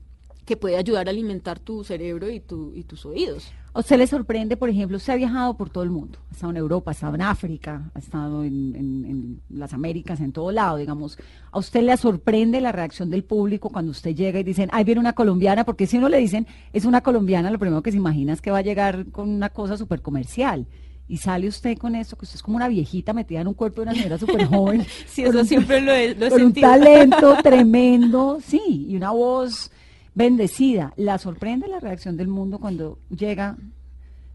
[0.45, 3.51] que puede ayudar a alimentar tu cerebro y tus oídos.
[3.73, 6.19] ¿A usted le sorprende, por ejemplo, usted ha viajado por todo el mundo?
[6.29, 10.19] Ha estado en Europa, ha estado en África, ha estado en, en, en, las Américas,
[10.19, 11.17] en todo lado, digamos.
[11.51, 14.99] ¿A usted le sorprende la reacción del público cuando usted llega y dicen, ahí viene
[14.99, 15.63] una colombiana?
[15.63, 18.51] Porque si uno le dicen, es una colombiana, lo primero que se imagina es que
[18.51, 20.67] va a llegar con una cosa súper comercial.
[21.07, 23.81] Y sale usted con eso, que usted es como una viejita metida en un cuerpo
[23.81, 24.85] de una señora súper joven.
[25.07, 26.67] sí, eso un, siempre lo he, lo he con sentido.
[26.67, 29.71] un talento tremendo, sí, y una voz
[30.13, 30.93] bendecida.
[30.97, 33.57] ¿La sorprende la reacción del mundo cuando llega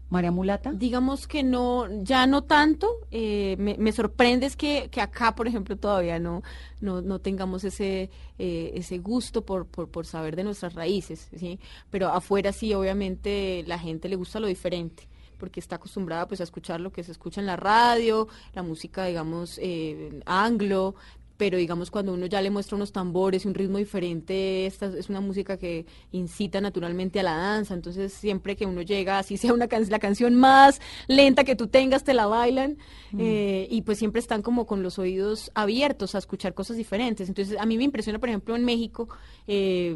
[0.09, 0.71] María Mulata?
[0.73, 2.89] Digamos que no, ya no tanto.
[3.11, 6.43] Eh, me, sorprende es que, que, acá, por ejemplo, todavía no,
[6.81, 11.59] no, no tengamos ese, eh, ese gusto por, por, por, saber de nuestras raíces, ¿sí?
[11.89, 16.43] Pero afuera sí, obviamente, la gente le gusta lo diferente porque está acostumbrada pues a
[16.43, 20.95] escuchar lo que se escucha en la radio, la música digamos eh, anglo,
[21.37, 25.09] pero digamos cuando uno ya le muestra unos tambores y un ritmo diferente, esta es
[25.09, 29.53] una música que incita naturalmente a la danza, entonces siempre que uno llega, así sea
[29.53, 32.77] una can la canción más lenta que tú tengas, te la bailan,
[33.11, 33.19] mm.
[33.21, 37.29] eh, y pues siempre están como con los oídos abiertos a escuchar cosas diferentes.
[37.29, 39.07] Entonces a mí me impresiona, por ejemplo, en México,
[39.45, 39.95] eh,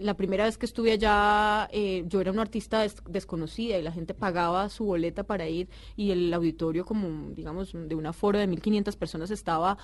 [0.00, 3.92] la primera vez que estuve allá, eh, yo era una artista des desconocida y la
[3.92, 8.48] gente pagaba su boleta para ir y el auditorio como, digamos, de un aforo de
[8.48, 9.78] 1.500 personas estaba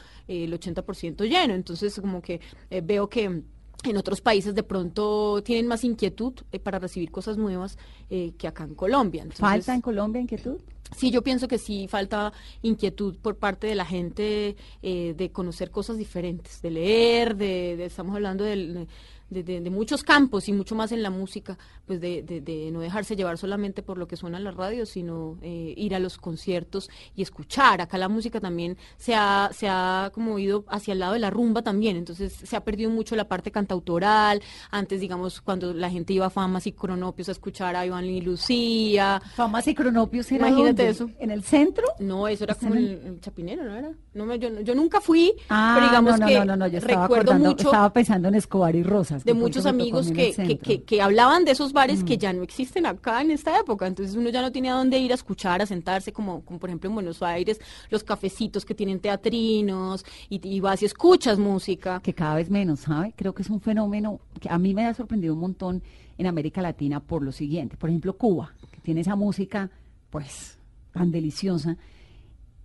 [0.66, 1.54] el 80% lleno.
[1.54, 2.40] Entonces, como que
[2.70, 3.42] eh, veo que
[3.84, 7.78] en otros países de pronto tienen más inquietud eh, para recibir cosas nuevas
[8.10, 9.22] eh, que acá en Colombia.
[9.22, 10.58] Entonces, ¿Falta en Colombia inquietud?
[10.96, 15.70] Sí, yo pienso que sí falta inquietud por parte de la gente eh, de conocer
[15.70, 18.88] cosas diferentes, de leer, de, de estamos hablando del
[19.30, 22.80] de, de, de, muchos campos y mucho más en la música, pues de, de no
[22.80, 26.18] dejarse llevar solamente por lo que suena en la radio, sino eh, ir a los
[26.18, 27.80] conciertos y escuchar.
[27.80, 31.30] Acá la música también se ha, se ha como ido hacia el lado de la
[31.30, 34.42] rumba también, entonces se ha perdido mucho la parte cantautoral.
[34.70, 38.20] Antes, digamos, cuando la gente iba a Famas y Cronopios a escuchar a Iván y
[38.20, 39.20] Lucía.
[39.34, 40.88] Famas y Cronopios era Imagínate dónde?
[40.88, 41.10] eso.
[41.18, 41.86] ¿En el centro?
[41.98, 43.90] No, eso era como el, el, Chapinero, ¿no era?
[44.14, 46.66] No, me, yo, yo nunca fui, ah, pero digamos no, no, que no, no, no,
[46.66, 47.68] yo estaba recuerdo mucho.
[47.68, 48.82] Estaba pensando en Escobar y
[49.24, 52.04] De muchos amigos que, que, que, que, hablaban de esos bares mm.
[52.04, 53.86] que ya no existen acá en esta época.
[53.86, 56.70] Entonces uno ya no tiene a dónde ir a escuchar, a sentarse, como, como por
[56.70, 62.00] ejemplo en Buenos Aires, los cafecitos que tienen teatrinos y, y vas y escuchas música.
[62.02, 63.14] Que cada vez menos, ¿sabe?
[63.16, 65.82] Creo que es un fenómeno que a mí me ha sorprendido un montón
[66.18, 67.76] en América Latina por lo siguiente.
[67.76, 69.70] Por ejemplo, Cuba, que tiene esa música,
[70.10, 70.58] pues,
[70.92, 71.76] tan deliciosa.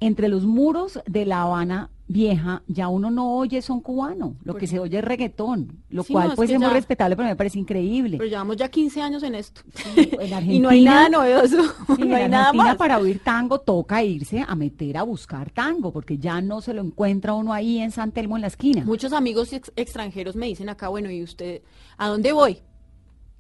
[0.06, 4.68] Entre los muros de La Habana vieja, ya uno no oye son cubano, lo que
[4.68, 7.30] se oye es reggaetón, lo sí, cual no, pues es, es ya, muy respetable, pero
[7.30, 8.18] me parece increíble.
[8.18, 9.62] Pero llevamos ya 15 años en esto.
[9.74, 11.64] Sí, en Argentina, y no hay nada novedoso,
[11.96, 12.76] sí, no hay en nada Argentina más.
[12.76, 16.82] para oír tango toca irse a meter a buscar tango, porque ya no se lo
[16.82, 18.84] encuentra uno ahí en San Telmo en la esquina.
[18.84, 21.62] Muchos amigos ex extranjeros me dicen acá, bueno, ¿y usted
[21.98, 22.58] a dónde voy?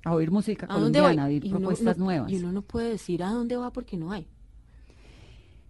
[0.05, 1.33] A oír música ¿A dónde colombiana, voy?
[1.33, 2.31] a oír Y propuestas no, nuevas.
[2.31, 4.27] Y uno no puede decir a dónde va porque no hay.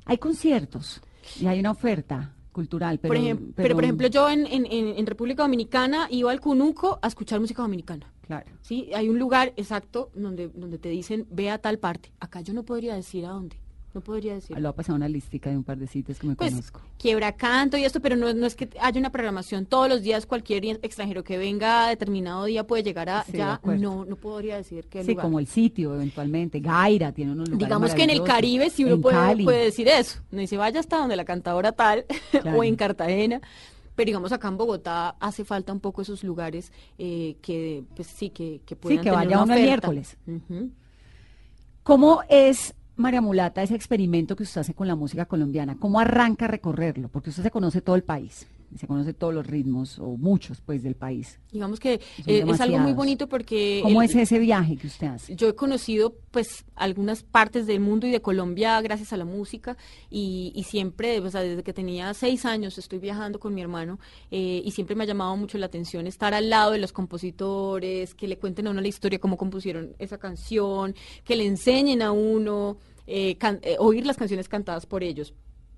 [0.05, 1.01] Hay conciertos
[1.39, 3.13] y hay una oferta cultural, pero...
[3.13, 6.99] por ejemplo, pero, pero, por ejemplo, yo en, en, en, República Dominicana iba al Cunuco
[7.01, 8.13] a escuchar música dominicana.
[8.21, 8.45] Claro.
[8.61, 12.11] Sí, hay un lugar exacto donde, donde te dicen, ve a tal parte.
[12.19, 13.57] Acá yo no podría decir a dónde.
[13.93, 14.57] No podría decir.
[14.59, 16.81] Lo ha pasado una listica de un par de sitios que me pues, conozco.
[16.97, 20.25] Quiebra canto y esto, pero no, no, es que haya una programación todos los días.
[20.25, 23.23] Cualquier extranjero que venga a determinado día puede llegar a.
[23.23, 25.03] Sí, ya no, no podría decir que.
[25.03, 25.25] Sí, lugar.
[25.25, 26.59] como el sitio, eventualmente.
[26.59, 27.67] Gaira tiene unos lugares.
[27.67, 30.19] Digamos que en el Caribe sí uno puede, puede, decir eso.
[30.31, 32.57] No dice vaya hasta donde la cantadora tal claro.
[32.57, 33.41] o en Cartagena
[33.95, 38.31] pero digamos acá en Bogotá hace falta un poco esos lugares eh, que pues sí
[38.31, 39.87] que, que puedan sí, que tener vaya una uno oferta.
[39.87, 40.71] el miércoles uh -huh.
[41.83, 45.77] ¿cómo es María Mulata ese experimento que usted hace con la música colombiana?
[45.79, 47.09] ¿cómo arranca a recorrerlo?
[47.09, 50.83] porque usted se conoce todo el país se conoce todos los ritmos, o muchos, pues,
[50.83, 51.39] del país.
[51.51, 51.93] Digamos que
[52.25, 53.79] eh, es algo muy bonito porque...
[53.83, 55.35] ¿Cómo el- es ese viaje que usted hace?
[55.35, 59.77] Yo he conocido pues algunas partes del mundo y de Colombia gracias a la música
[60.09, 63.99] y, y siempre, o sea, desde que tenía seis años estoy viajando con mi hermano
[64.31, 68.15] eh, y siempre me ha llamado mucho la atención estar al lado de los compositores,
[68.15, 72.11] que le cuenten a uno la historia, cómo compusieron esa canción, que le enseñen a
[72.11, 75.33] uno eh, can- eh, oír las canciones cantadas por ellos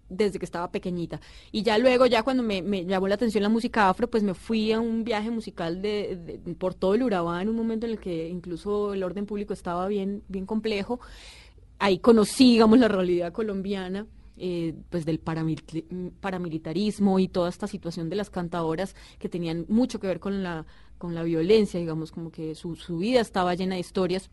[0.10, 1.20] desde que estaba pequeñita.
[1.52, 4.72] Y ya luego, ya cuando me, llamó la atención la música afro, pues me fui
[4.72, 8.28] a un viaje musical de, por todo el Urabá en un momento en el que
[8.30, 11.00] incluso el orden público estaba bien, bien complejo.
[11.80, 14.08] Ahí conocí, digamos, la realidad colombiana.
[14.38, 20.00] eh, pues del paramil- paramilitarismo y toda esta situación de las cantadoras que tenían mucho
[20.00, 20.66] que ver con la,
[20.98, 24.30] con la violencia, digamos, como que su, su vida estaba llena de historias.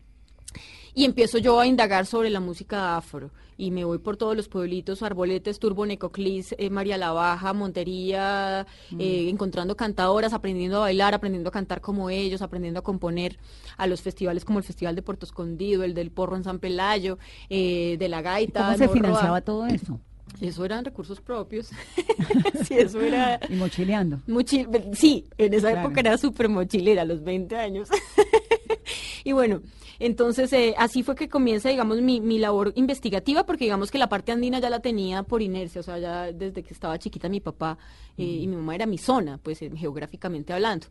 [0.95, 3.31] Y empiezo yo a indagar sobre la música afro.
[3.57, 8.65] Y me voy por todos los pueblitos, Arboletes, Turbo, Necoclis, eh, María la Baja, Montería,
[8.99, 13.37] eh, encontrando cantadoras, aprendiendo a bailar, aprendiendo a cantar como ellos, aprendiendo a componer
[13.77, 17.17] a los festivales como el Festival de Puerto Escondido, el del Porro en San Pelayo,
[17.49, 18.65] eh, de la ¿Y Gaita.
[18.65, 19.99] ¿Cómo se financiaba todo eso?
[20.41, 21.69] Eso eran recursos propios.
[22.67, 23.39] sí, eso era...
[23.49, 24.19] Y mochileando.
[24.27, 25.87] Mochil sí, en esa Claro.
[25.87, 27.89] época era súper mochilera, a los 20 años.
[29.23, 29.61] y bueno,
[30.05, 34.09] entonces eh, así fue que comienza, digamos, mi, mi labor investigativa, porque digamos que la
[34.09, 37.39] parte andina ya la tenía por inercia, o sea, ya desde que estaba chiquita mi
[37.39, 37.77] papá
[38.17, 40.87] eh, y mi mamá era mi zona, pues eh, geográficamente hablando.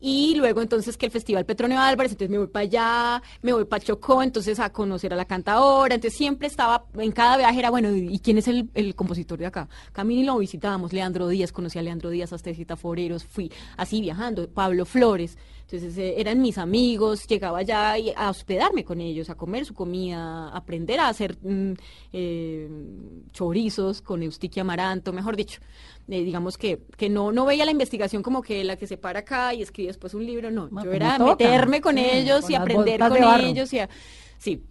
[0.00, 3.64] Y luego entonces que el Festival Petronio Álvarez, entonces me voy para allá, me voy
[3.64, 7.70] para Chocó, entonces a conocer a la cantadora, entonces siempre estaba, en cada viaje era,
[7.70, 9.68] bueno, ¿y quién es el, el compositor de acá?
[9.92, 14.48] Camino y lo visitábamos, Leandro Díaz, conocí a Leandro Díaz, hasta Foreros, fui así viajando,
[14.48, 15.36] Pablo Flores,
[15.70, 20.48] entonces eh, eran mis amigos, llegaba allá a hospedarme con ellos, a comer su comida,
[20.48, 21.72] a aprender a hacer mm,
[22.14, 22.68] eh,
[23.32, 25.60] chorizos con Eustiquia Amaranto, mejor dicho.
[26.08, 29.18] Eh, digamos que, que no, no veía la investigación como que la que se para
[29.20, 32.50] acá y escribe después un libro, no, yo como era meterme con sí, ellos con
[32.50, 33.16] y aprender con
[33.50, 33.90] ellos y a-
[34.38, 34.62] sí.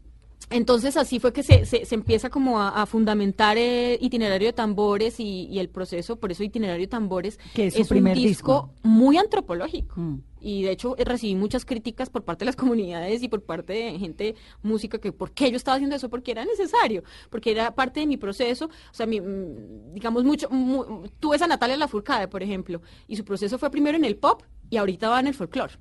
[0.50, 4.54] Entonces así fue que se, se, se empieza como a, a fundamentar el itinerario de
[4.54, 8.16] tambores y, y el proceso, por eso itinerario de tambores Que es su un primer
[8.16, 8.28] disco,
[8.72, 8.74] disco.
[8.84, 10.00] muy antropológico.
[10.00, 10.22] Mm.
[10.39, 13.74] Y de hecho eh, recibí muchas críticas por parte de las comunidades y por parte
[13.74, 17.76] de gente música que por qué yo estaba haciendo eso, porque era necesario, porque era
[17.76, 18.66] parte de mi proceso.
[18.68, 23.18] O sea, mi, mm, digamos, mucho, mu- tú ves a Natalia Lafourcade, por ejemplo, y
[23.18, 25.74] su proceso fue primero en el pop y ahorita va en el folclore.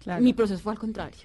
[0.00, 0.22] Claro.
[0.22, 1.18] Mi proceso fue al contrario.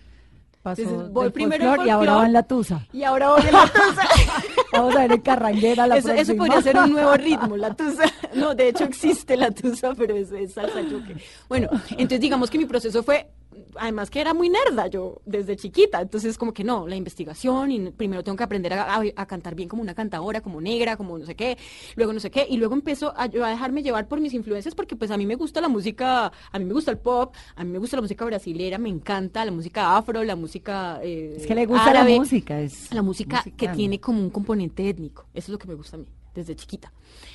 [0.66, 2.88] Pasó Entonces, voy del primero en folclor y ahora va en la tusa.
[2.92, 4.02] Y ahora voy a la tusa.
[4.74, 8.06] Vamos a ver en carranguera la eso, eso podría ser un nuevo ritmo, la tusa.
[8.34, 11.18] No, de hecho existe la tusa, pero es, es salsa choque.
[11.48, 13.28] Bueno, entonces digamos que mi proceso fue,
[13.76, 17.92] además que era muy nerda yo desde chiquita, entonces como que no, la investigación y
[17.92, 21.18] primero tengo que aprender a, a- a cantar bien como una cantadora, como negra, como
[21.18, 21.58] no sé qué,
[21.96, 24.96] luego no sé qué, y luego empiezo a, a dejarme llevar por mis influencias porque
[24.96, 27.70] pues a mí me gusta la música, a mí me gusta el pop, a mí
[27.72, 31.56] me gusta la música brasilera, me encanta la música afro, la música eh, Es que
[31.56, 32.12] le gusta árabe.
[32.14, 32.62] la música.
[32.62, 35.26] Es La música que tiene como un componente étnico.
[35.34, 36.92] Eso es lo que me gusta a mí, desde chiquita.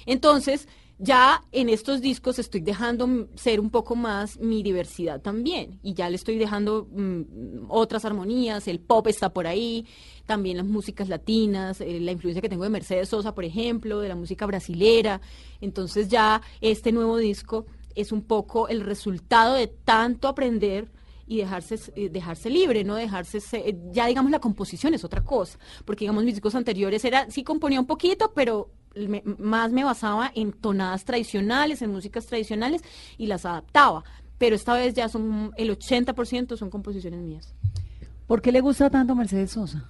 [0.07, 0.69] Entonces,
[1.03, 5.79] ya en estos discos estoy dejando ser un poco más mi diversidad también.
[5.83, 7.23] Y ya le estoy dejando mm,
[7.69, 9.87] otras armonías, el pop está por ahí,
[10.27, 14.09] también las músicas latinas, eh, la influencia que tengo de Mercedes Sosa, por ejemplo, de
[14.09, 15.21] la música brasilera.
[15.63, 20.91] Entonces ya este nuevo disco es un poco el resultado de tanto aprender
[21.27, 25.59] y dejarse eh, dejarse libre, no dejarse se- ya digamos la composición es otra cosa,
[25.85, 30.31] porque digamos mis discos anteriores era sí componía un poquito, pero me- más me basaba
[30.35, 32.83] en tonadas tradicionales, en músicas tradicionales
[33.19, 34.05] y las adaptaba,
[34.39, 37.55] pero esta vez ya son el 80% son composiciones mías.
[38.27, 39.89] ¿Por qué le gusta tanto Mercedes Sosa?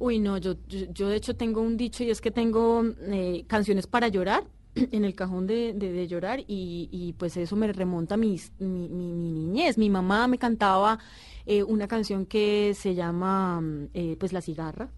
[0.00, 3.44] Uy, no, yo, yo, yo de hecho tengo un dicho y es que tengo eh,
[3.48, 7.72] canciones para llorar en el cajón de, de- de llorar y, y, pues eso me
[7.72, 9.76] remonta a mis- mi, mi- mi niñez.
[9.78, 10.98] Mi mamá me cantaba
[11.46, 13.60] eh, una canción que se llama
[13.94, 14.90] eh, pues La cigarra.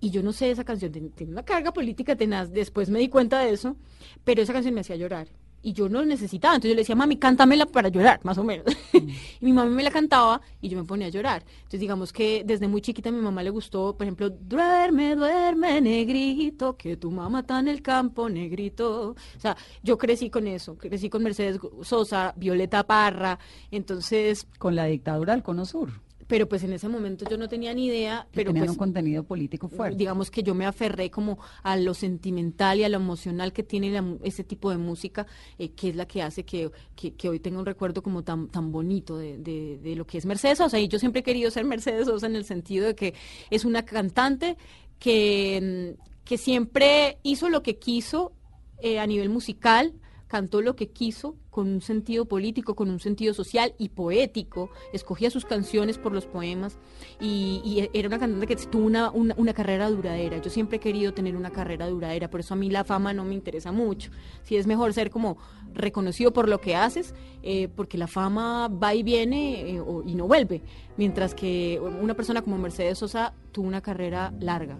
[0.00, 3.40] Y yo no sé, esa canción tiene una carga política tenaz, después me di cuenta
[3.40, 3.76] de eso,
[4.24, 5.28] pero esa canción me hacía llorar.
[5.62, 8.44] Y yo no lo necesitaba, entonces yo le decía, mami, cántamela para llorar, más o
[8.44, 8.66] menos.
[8.92, 11.44] y mi mamá me la cantaba y yo me ponía a llorar.
[11.56, 15.80] Entonces digamos que desde muy chiquita a mi mamá le gustó, por ejemplo, duerme, duerme,
[15.80, 19.16] negrito, que tu mamá está en el campo, negrito.
[19.36, 23.38] O sea, yo crecí con eso, crecí con Mercedes Sosa, Violeta Parra,
[23.70, 26.05] entonces, Con la dictadura del Cono Sur.
[26.26, 28.76] Pero pues en ese momento yo no tenía ni idea, Que pero tenían pues un
[28.78, 29.96] contenido político fuerte.
[29.96, 33.90] digamos que yo me aferré como a lo sentimental y a lo emocional que tiene
[33.90, 35.26] la ese tipo de música,
[35.58, 38.48] eh, que es la que hace que, que, que hoy tenga un recuerdo como tan,
[38.48, 40.78] tan bonito de, de, de lo que es Mercedes Sosa.
[40.80, 43.14] Y yo siempre he querido ser Mercedes Sosa en el sentido de que
[43.50, 44.56] es una cantante
[44.98, 48.32] que, mm, que siempre hizo lo que quiso
[48.80, 49.94] eh, a nivel musical
[50.26, 55.30] cantó lo que quiso con un sentido político, con un sentido social y poético, escogía
[55.30, 56.76] sus canciones por los poemas
[57.18, 60.36] y, era una cantante que tuvo una, carrera duradera.
[60.36, 63.24] Yo siempre he querido tener una carrera duradera, por eso a mí la fama no
[63.24, 64.10] me interesa mucho.
[64.42, 65.38] Si es mejor ser como
[65.72, 70.26] reconocido por lo que haces, eh, porque la fama va y viene eh, y no
[70.26, 70.60] vuelve,
[70.98, 74.76] mientras que una persona como Mercedes Sosa tuvo una carrera larga.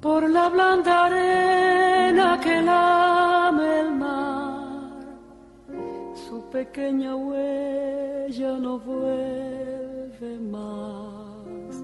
[0.00, 4.39] Por la blanda arena que lame el mar,
[6.30, 11.74] su pequeña huella no vuelve más.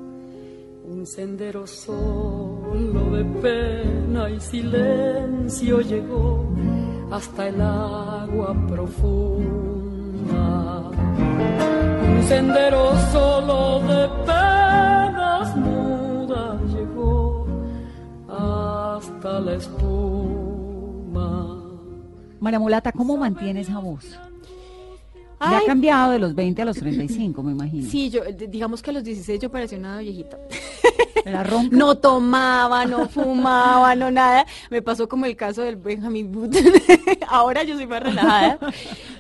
[0.88, 6.48] Un sendero solo de pena y silencio llegó
[7.10, 10.44] hasta el agua profunda.
[12.08, 17.48] Un sendero solo de penas mudas llegó
[18.28, 20.46] hasta la espuma.
[22.38, 24.16] María Mulata, ¿cómo mantiene esa voz?
[25.40, 27.90] Ya ha cambiado de los 20 a los 35, me imagino.
[27.90, 30.38] Sí, yo, digamos que a los 16 yo parecía una viejita.
[31.44, 31.76] ronca?
[31.76, 34.46] No tomaba, no fumaba, no nada.
[34.70, 36.64] Me pasó como el caso del Benjamin Button.
[37.28, 38.58] Ahora yo soy más relajada.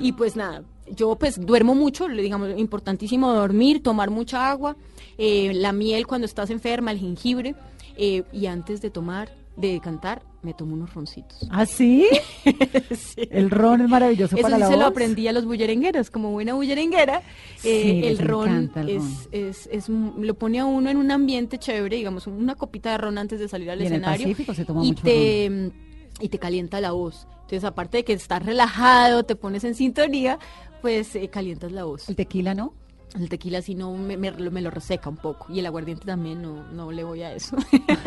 [0.00, 4.76] Y pues nada, yo pues duermo mucho, digamos, importantísimo dormir, tomar mucha agua,
[5.18, 7.54] eh, la miel cuando estás enferma, el jengibre.
[7.98, 11.46] Eh, y antes de tomar, de cantar, me tomo unos roncitos.
[11.50, 12.06] ¿Ah, sí?
[12.94, 13.26] sí.
[13.30, 14.80] El ron es maravilloso Eso para sí la se voz.
[14.82, 17.22] lo aprendí a los bullerengueros, como buena bullerenguera.
[17.64, 19.28] eh, Sí, el ron, el es, ron.
[19.32, 23.18] Es, es, lo pone a uno en un ambiente chévere, digamos, una copita de ron
[23.18, 24.24] antes de salir al Y en el escenario.
[24.26, 25.72] Pacífico se toma y mucho te,
[26.20, 27.26] y te calienta la voz.
[27.42, 30.38] Entonces, aparte de que estás relajado, te pones en sintonía,
[30.82, 32.08] pues eh, calientas la voz.
[32.08, 32.74] El tequila, ¿no?
[33.18, 36.42] El tequila sí no me, me, me lo reseca un poco y el aguardiente también
[36.42, 37.56] no, no le voy a eso.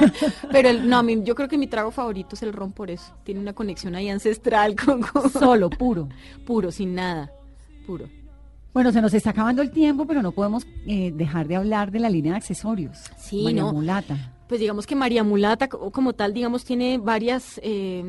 [0.51, 3.14] Pero el, no, yo creo que mi trago favorito es el ron por eso.
[3.24, 6.10] Tiene una conexión ahí ancestral con, con- Solo, puro.
[6.45, 7.32] puro, sin nada,
[7.88, 8.05] puro.
[8.74, 11.99] Bueno, se nos está acabando el tiempo, pero no podemos eh, dejar de hablar de
[11.99, 12.99] la línea de accesorios.
[13.18, 13.74] Sí, María no.
[13.74, 14.36] Mulata.
[14.50, 18.04] Pues digamos que María Mulata co- como tal, digamos, tiene varias eh,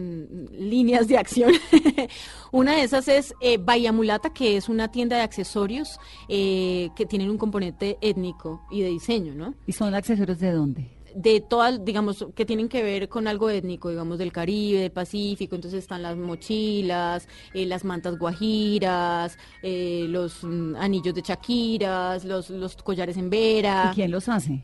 [0.58, 1.52] líneas de acción.
[2.50, 7.04] una de esas es eh, Bahía Mulata, que es una tienda de accesorios eh, que
[7.04, 9.54] tienen un componente étnico y de diseño, ¿no?
[9.66, 10.90] ¿Y son accesorios de dónde?
[11.12, 15.56] de todas, digamos, que tienen que ver con algo étnico, digamos, del Caribe, del Pacífico,
[15.56, 22.48] entonces están las mochilas, eh, las mantas guajiras, eh, los mm, anillos de chaquiras, los,
[22.50, 24.62] los collares en vera ¿Y quién los hace?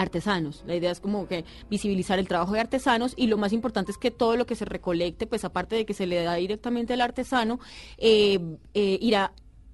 [0.00, 0.64] Artesanos.
[0.66, 3.98] La idea es como que visibilizar el trabajo de artesanos y lo más importante es
[3.98, 7.02] que todo lo que se recolecte, pues aparte de que se le da directamente al
[7.02, 7.60] artesano,
[7.98, 8.40] eh,
[8.74, 9.32] eh, irá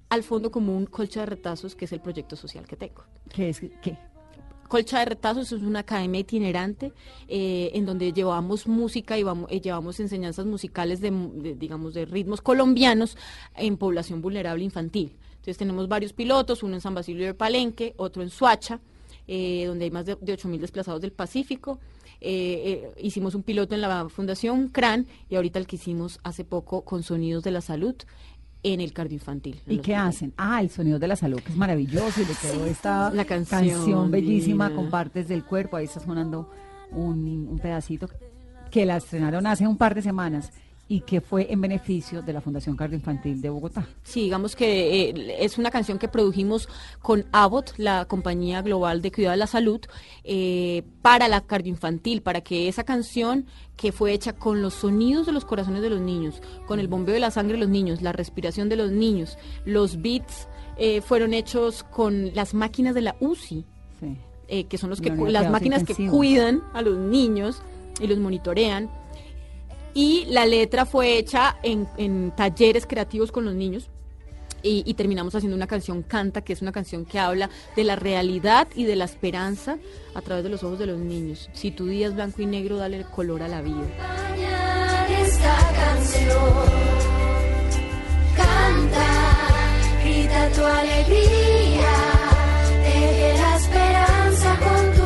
[0.09, 3.03] al fondo común Colcha de Retazos, que es el proyecto social que tengo.
[3.29, 3.97] ¿Qué es qué?
[4.67, 6.91] Colcha de Retazos es una academia itinerante
[7.29, 12.05] eh, en donde llevamos música y vamos, eh, llevamos enseñanzas musicales de, de, digamos, de
[12.05, 13.17] ritmos colombianos
[13.55, 15.15] en población vulnerable infantil.
[15.35, 18.81] Entonces tenemos varios pilotos, uno en San Basilio de Palenque, otro en Suacha,
[19.27, 21.79] eh, donde hay más de, de 8.000 desplazados del Pacífico.
[22.19, 26.43] Eh, eh, hicimos un piloto en la Fundación CRAN y ahorita el que hicimos hace
[26.43, 27.95] poco con Sonidos de la Salud
[28.63, 29.61] en el cardioinfantil.
[29.67, 30.33] ¿Y qué hacen?
[30.35, 34.09] Ah, el sonido de la salud, que es maravilloso, y le quedó esta La canción
[34.11, 34.81] bellísima divina.
[34.81, 35.77] con partes del cuerpo.
[35.77, 36.49] Ahí está sonando
[36.91, 38.09] un, un pedacito
[38.71, 40.51] que la estrenaron hace un par de semanas
[40.89, 43.85] y que fue en beneficio de la Fundación Cardioinfantil de Bogotá.
[44.03, 46.69] Sí, digamos que eh, es una canción que produjimos
[47.01, 49.81] con Abbott, la compañía global de cuidado de la salud,
[50.23, 55.33] eh, para la cardioinfantil, para que esa canción que fue hecha con los sonidos de
[55.33, 58.13] los corazones de los niños, con el bombeo de la sangre de los niños, la
[58.13, 63.65] respiración de los niños, los beats eh, fueron hechos con las máquinas de la UCI,
[63.99, 64.15] Sí.
[64.47, 67.61] eh, que son los que de las máquinas que cuidan a los niños
[67.99, 68.89] y los monitorean.
[69.97, 73.89] Y la letra fue hecha en, en talleres creativos con los niños.
[74.61, 78.67] Y, terminamos haciendo una canción Canta, que es una canción que habla de la realidad
[78.75, 79.77] y de la esperanza
[80.13, 81.49] a través de los ojos de los niños.
[81.53, 83.87] Si tu día es blanco y negro, dale color a la vida.
[85.23, 86.65] esta canción.
[88.35, 89.07] Canta,
[90.03, 91.93] grita tu alegría,
[92.83, 94.96] teje la esperanza con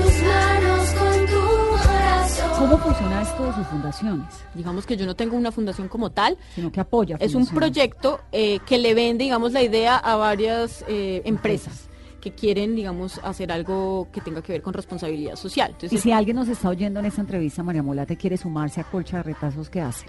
[2.62, 4.28] ¿Cómo funciona esto de sus fundaciones?
[4.54, 7.18] Digamos que yo no tengo una fundación como tal, Sino que apoya.
[7.20, 11.88] Es un proyecto eh, que le vende, digamos, la idea a varias eh, empresas
[12.22, 15.76] que quieren, digamos, hacer algo que tenga que ver con responsabilidad social.
[15.90, 19.18] Y si alguien nos está oyendo en esta entrevista, María Molate quiere sumarse a Colcha
[19.18, 20.06] de Retazos, ¿qué hace?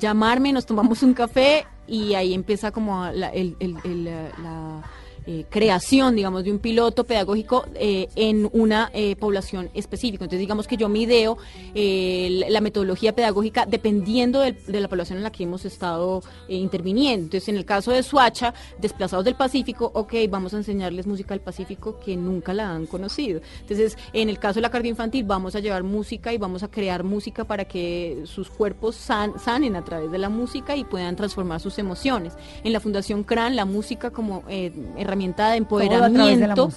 [0.00, 4.82] llamarme, nos tomamos un café y ahí empieza como la- el, el- el, la-
[5.28, 10.24] eh, creación, digamos, de un piloto pedagógico eh, en una eh, población específica.
[10.24, 11.36] Entonces, digamos que yo me ideo
[11.74, 17.24] la metodología pedagógica dependiendo de la población en la que hemos estado interviniendo.
[17.24, 21.40] Entonces, en el caso de Suacha, desplazados del Pacífico, ok, vamos a enseñarles música del
[21.40, 23.40] Pacífico que nunca la han conocido.
[23.60, 26.68] Entonces, en el caso de la cardio infantil, vamos a llevar música y vamos a
[26.68, 31.60] crear música para que sus cuerpos sanen a través de la música y puedan transformar
[31.60, 32.34] sus emociones.
[32.62, 36.70] En la Fundación CRAN, la música como herramienta herramienta de empoderamiento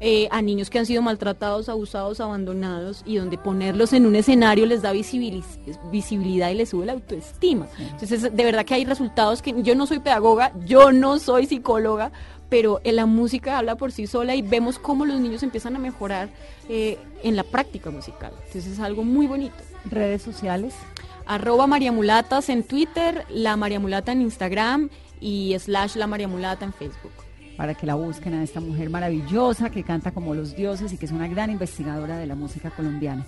[0.00, 4.66] eh, a niños que han sido maltratados, abusados, abandonados y donde ponerlos en un escenario
[4.66, 7.66] les da visibilidad y les sube la autoestima.
[7.78, 12.12] Entonces, de verdad que hay resultados que yo no soy pedagoga, yo no soy psicóloga,
[12.48, 15.78] pero en la música habla por sí sola y vemos cómo los niños empiezan a
[15.78, 16.28] mejorar
[16.68, 18.32] eh, en la práctica musical.
[18.46, 19.56] Entonces es algo muy bonito.
[19.84, 20.74] Redes sociales.
[21.26, 27.27] Arroba Mariamulatas en Twitter, La Mariamulata en Instagram y slash La Mariamulata en Facebook
[27.58, 31.06] para que la busquen a esta mujer maravillosa que canta como los dioses y que
[31.06, 33.26] es una gran investigadora de la música colombiana.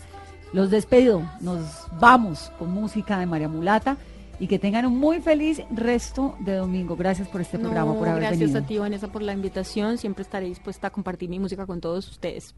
[0.52, 3.96] Los despido, nos vamos con música de María Mulata
[4.38, 6.94] y que tengan un muy feliz resto de domingo.
[6.94, 8.52] Gracias por este programa, por haber gracias venido.
[8.52, 9.98] Gracias a ti, Vanessa, por la invitación.
[9.98, 12.54] Siempre estaré dispuesta a compartir mi música con todos ustedes.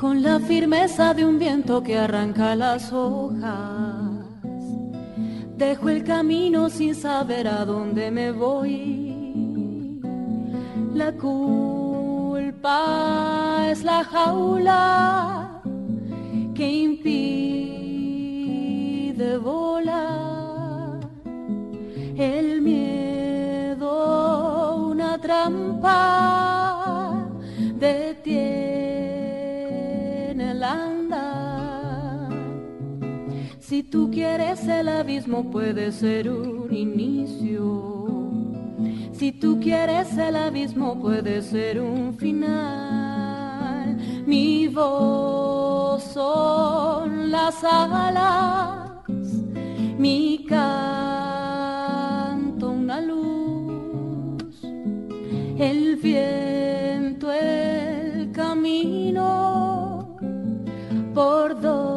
[0.00, 4.24] Con la firmeza de un viento que arranca las hojas.
[5.58, 10.00] Dejo el camino sin saber a dónde me voy.
[10.94, 12.48] La culpa
[13.70, 15.60] es la jaula
[16.54, 17.36] que impide
[19.36, 21.00] volar.
[22.16, 23.86] El miedo,
[24.92, 26.39] una trampa
[33.90, 38.30] tú quieres el abismo puede ser un inicio.
[39.12, 43.98] Si tú quieres el abismo puede ser un final.
[44.26, 49.02] Mi voz son las alas,
[49.98, 51.50] mi canto
[52.70, 54.62] una luz,
[55.58, 60.16] el viento, el camino
[61.12, 61.89] por donde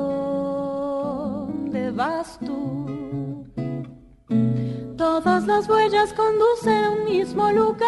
[5.13, 7.85] Todas las huellas conducen a un mismo lugar.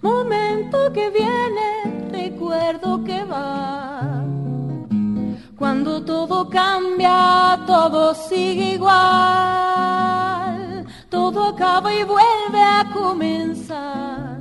[0.00, 4.24] Momento que viene, recuerdo que va.
[5.56, 8.96] Cuando todo cambia, todo sigue igual.
[11.08, 14.38] Todo acaba y vuelve a comenzar.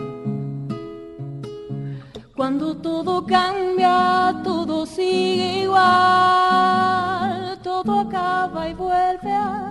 [2.35, 9.66] Cuando todo cambia, todo sigue igual, todo acaba y vuelve a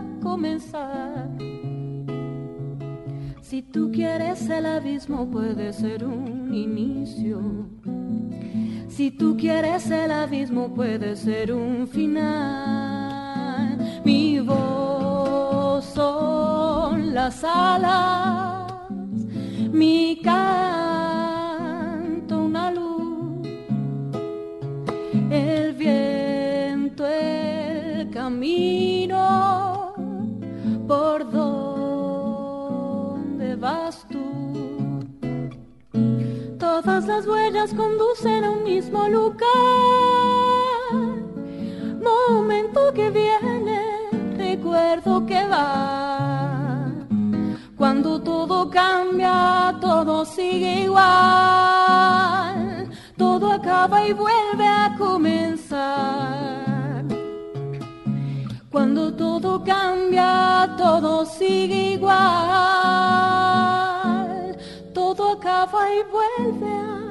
[3.41, 7.41] Si tú quieres el abismo puede ser un inicio.
[8.89, 13.79] Si tú quieres el abismo puede ser un final.
[14.05, 18.73] Mi voz son las alas,
[19.73, 20.87] mi cara
[25.31, 28.86] el viento, el camino,
[37.17, 39.47] Las huellas conducen a un mismo lugar.
[42.05, 43.81] Momento que viene,
[44.37, 46.93] recuerdo que va.
[47.75, 52.27] Cuando todo cambia, todo sigue igual
[53.17, 55.75] todo acaba y vuelve a comenzar.
[58.71, 62.17] Cuando todo cambia, todo sigue igual.
[64.93, 67.06] Todo acaba y vuelve a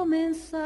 [0.00, 0.60] começar.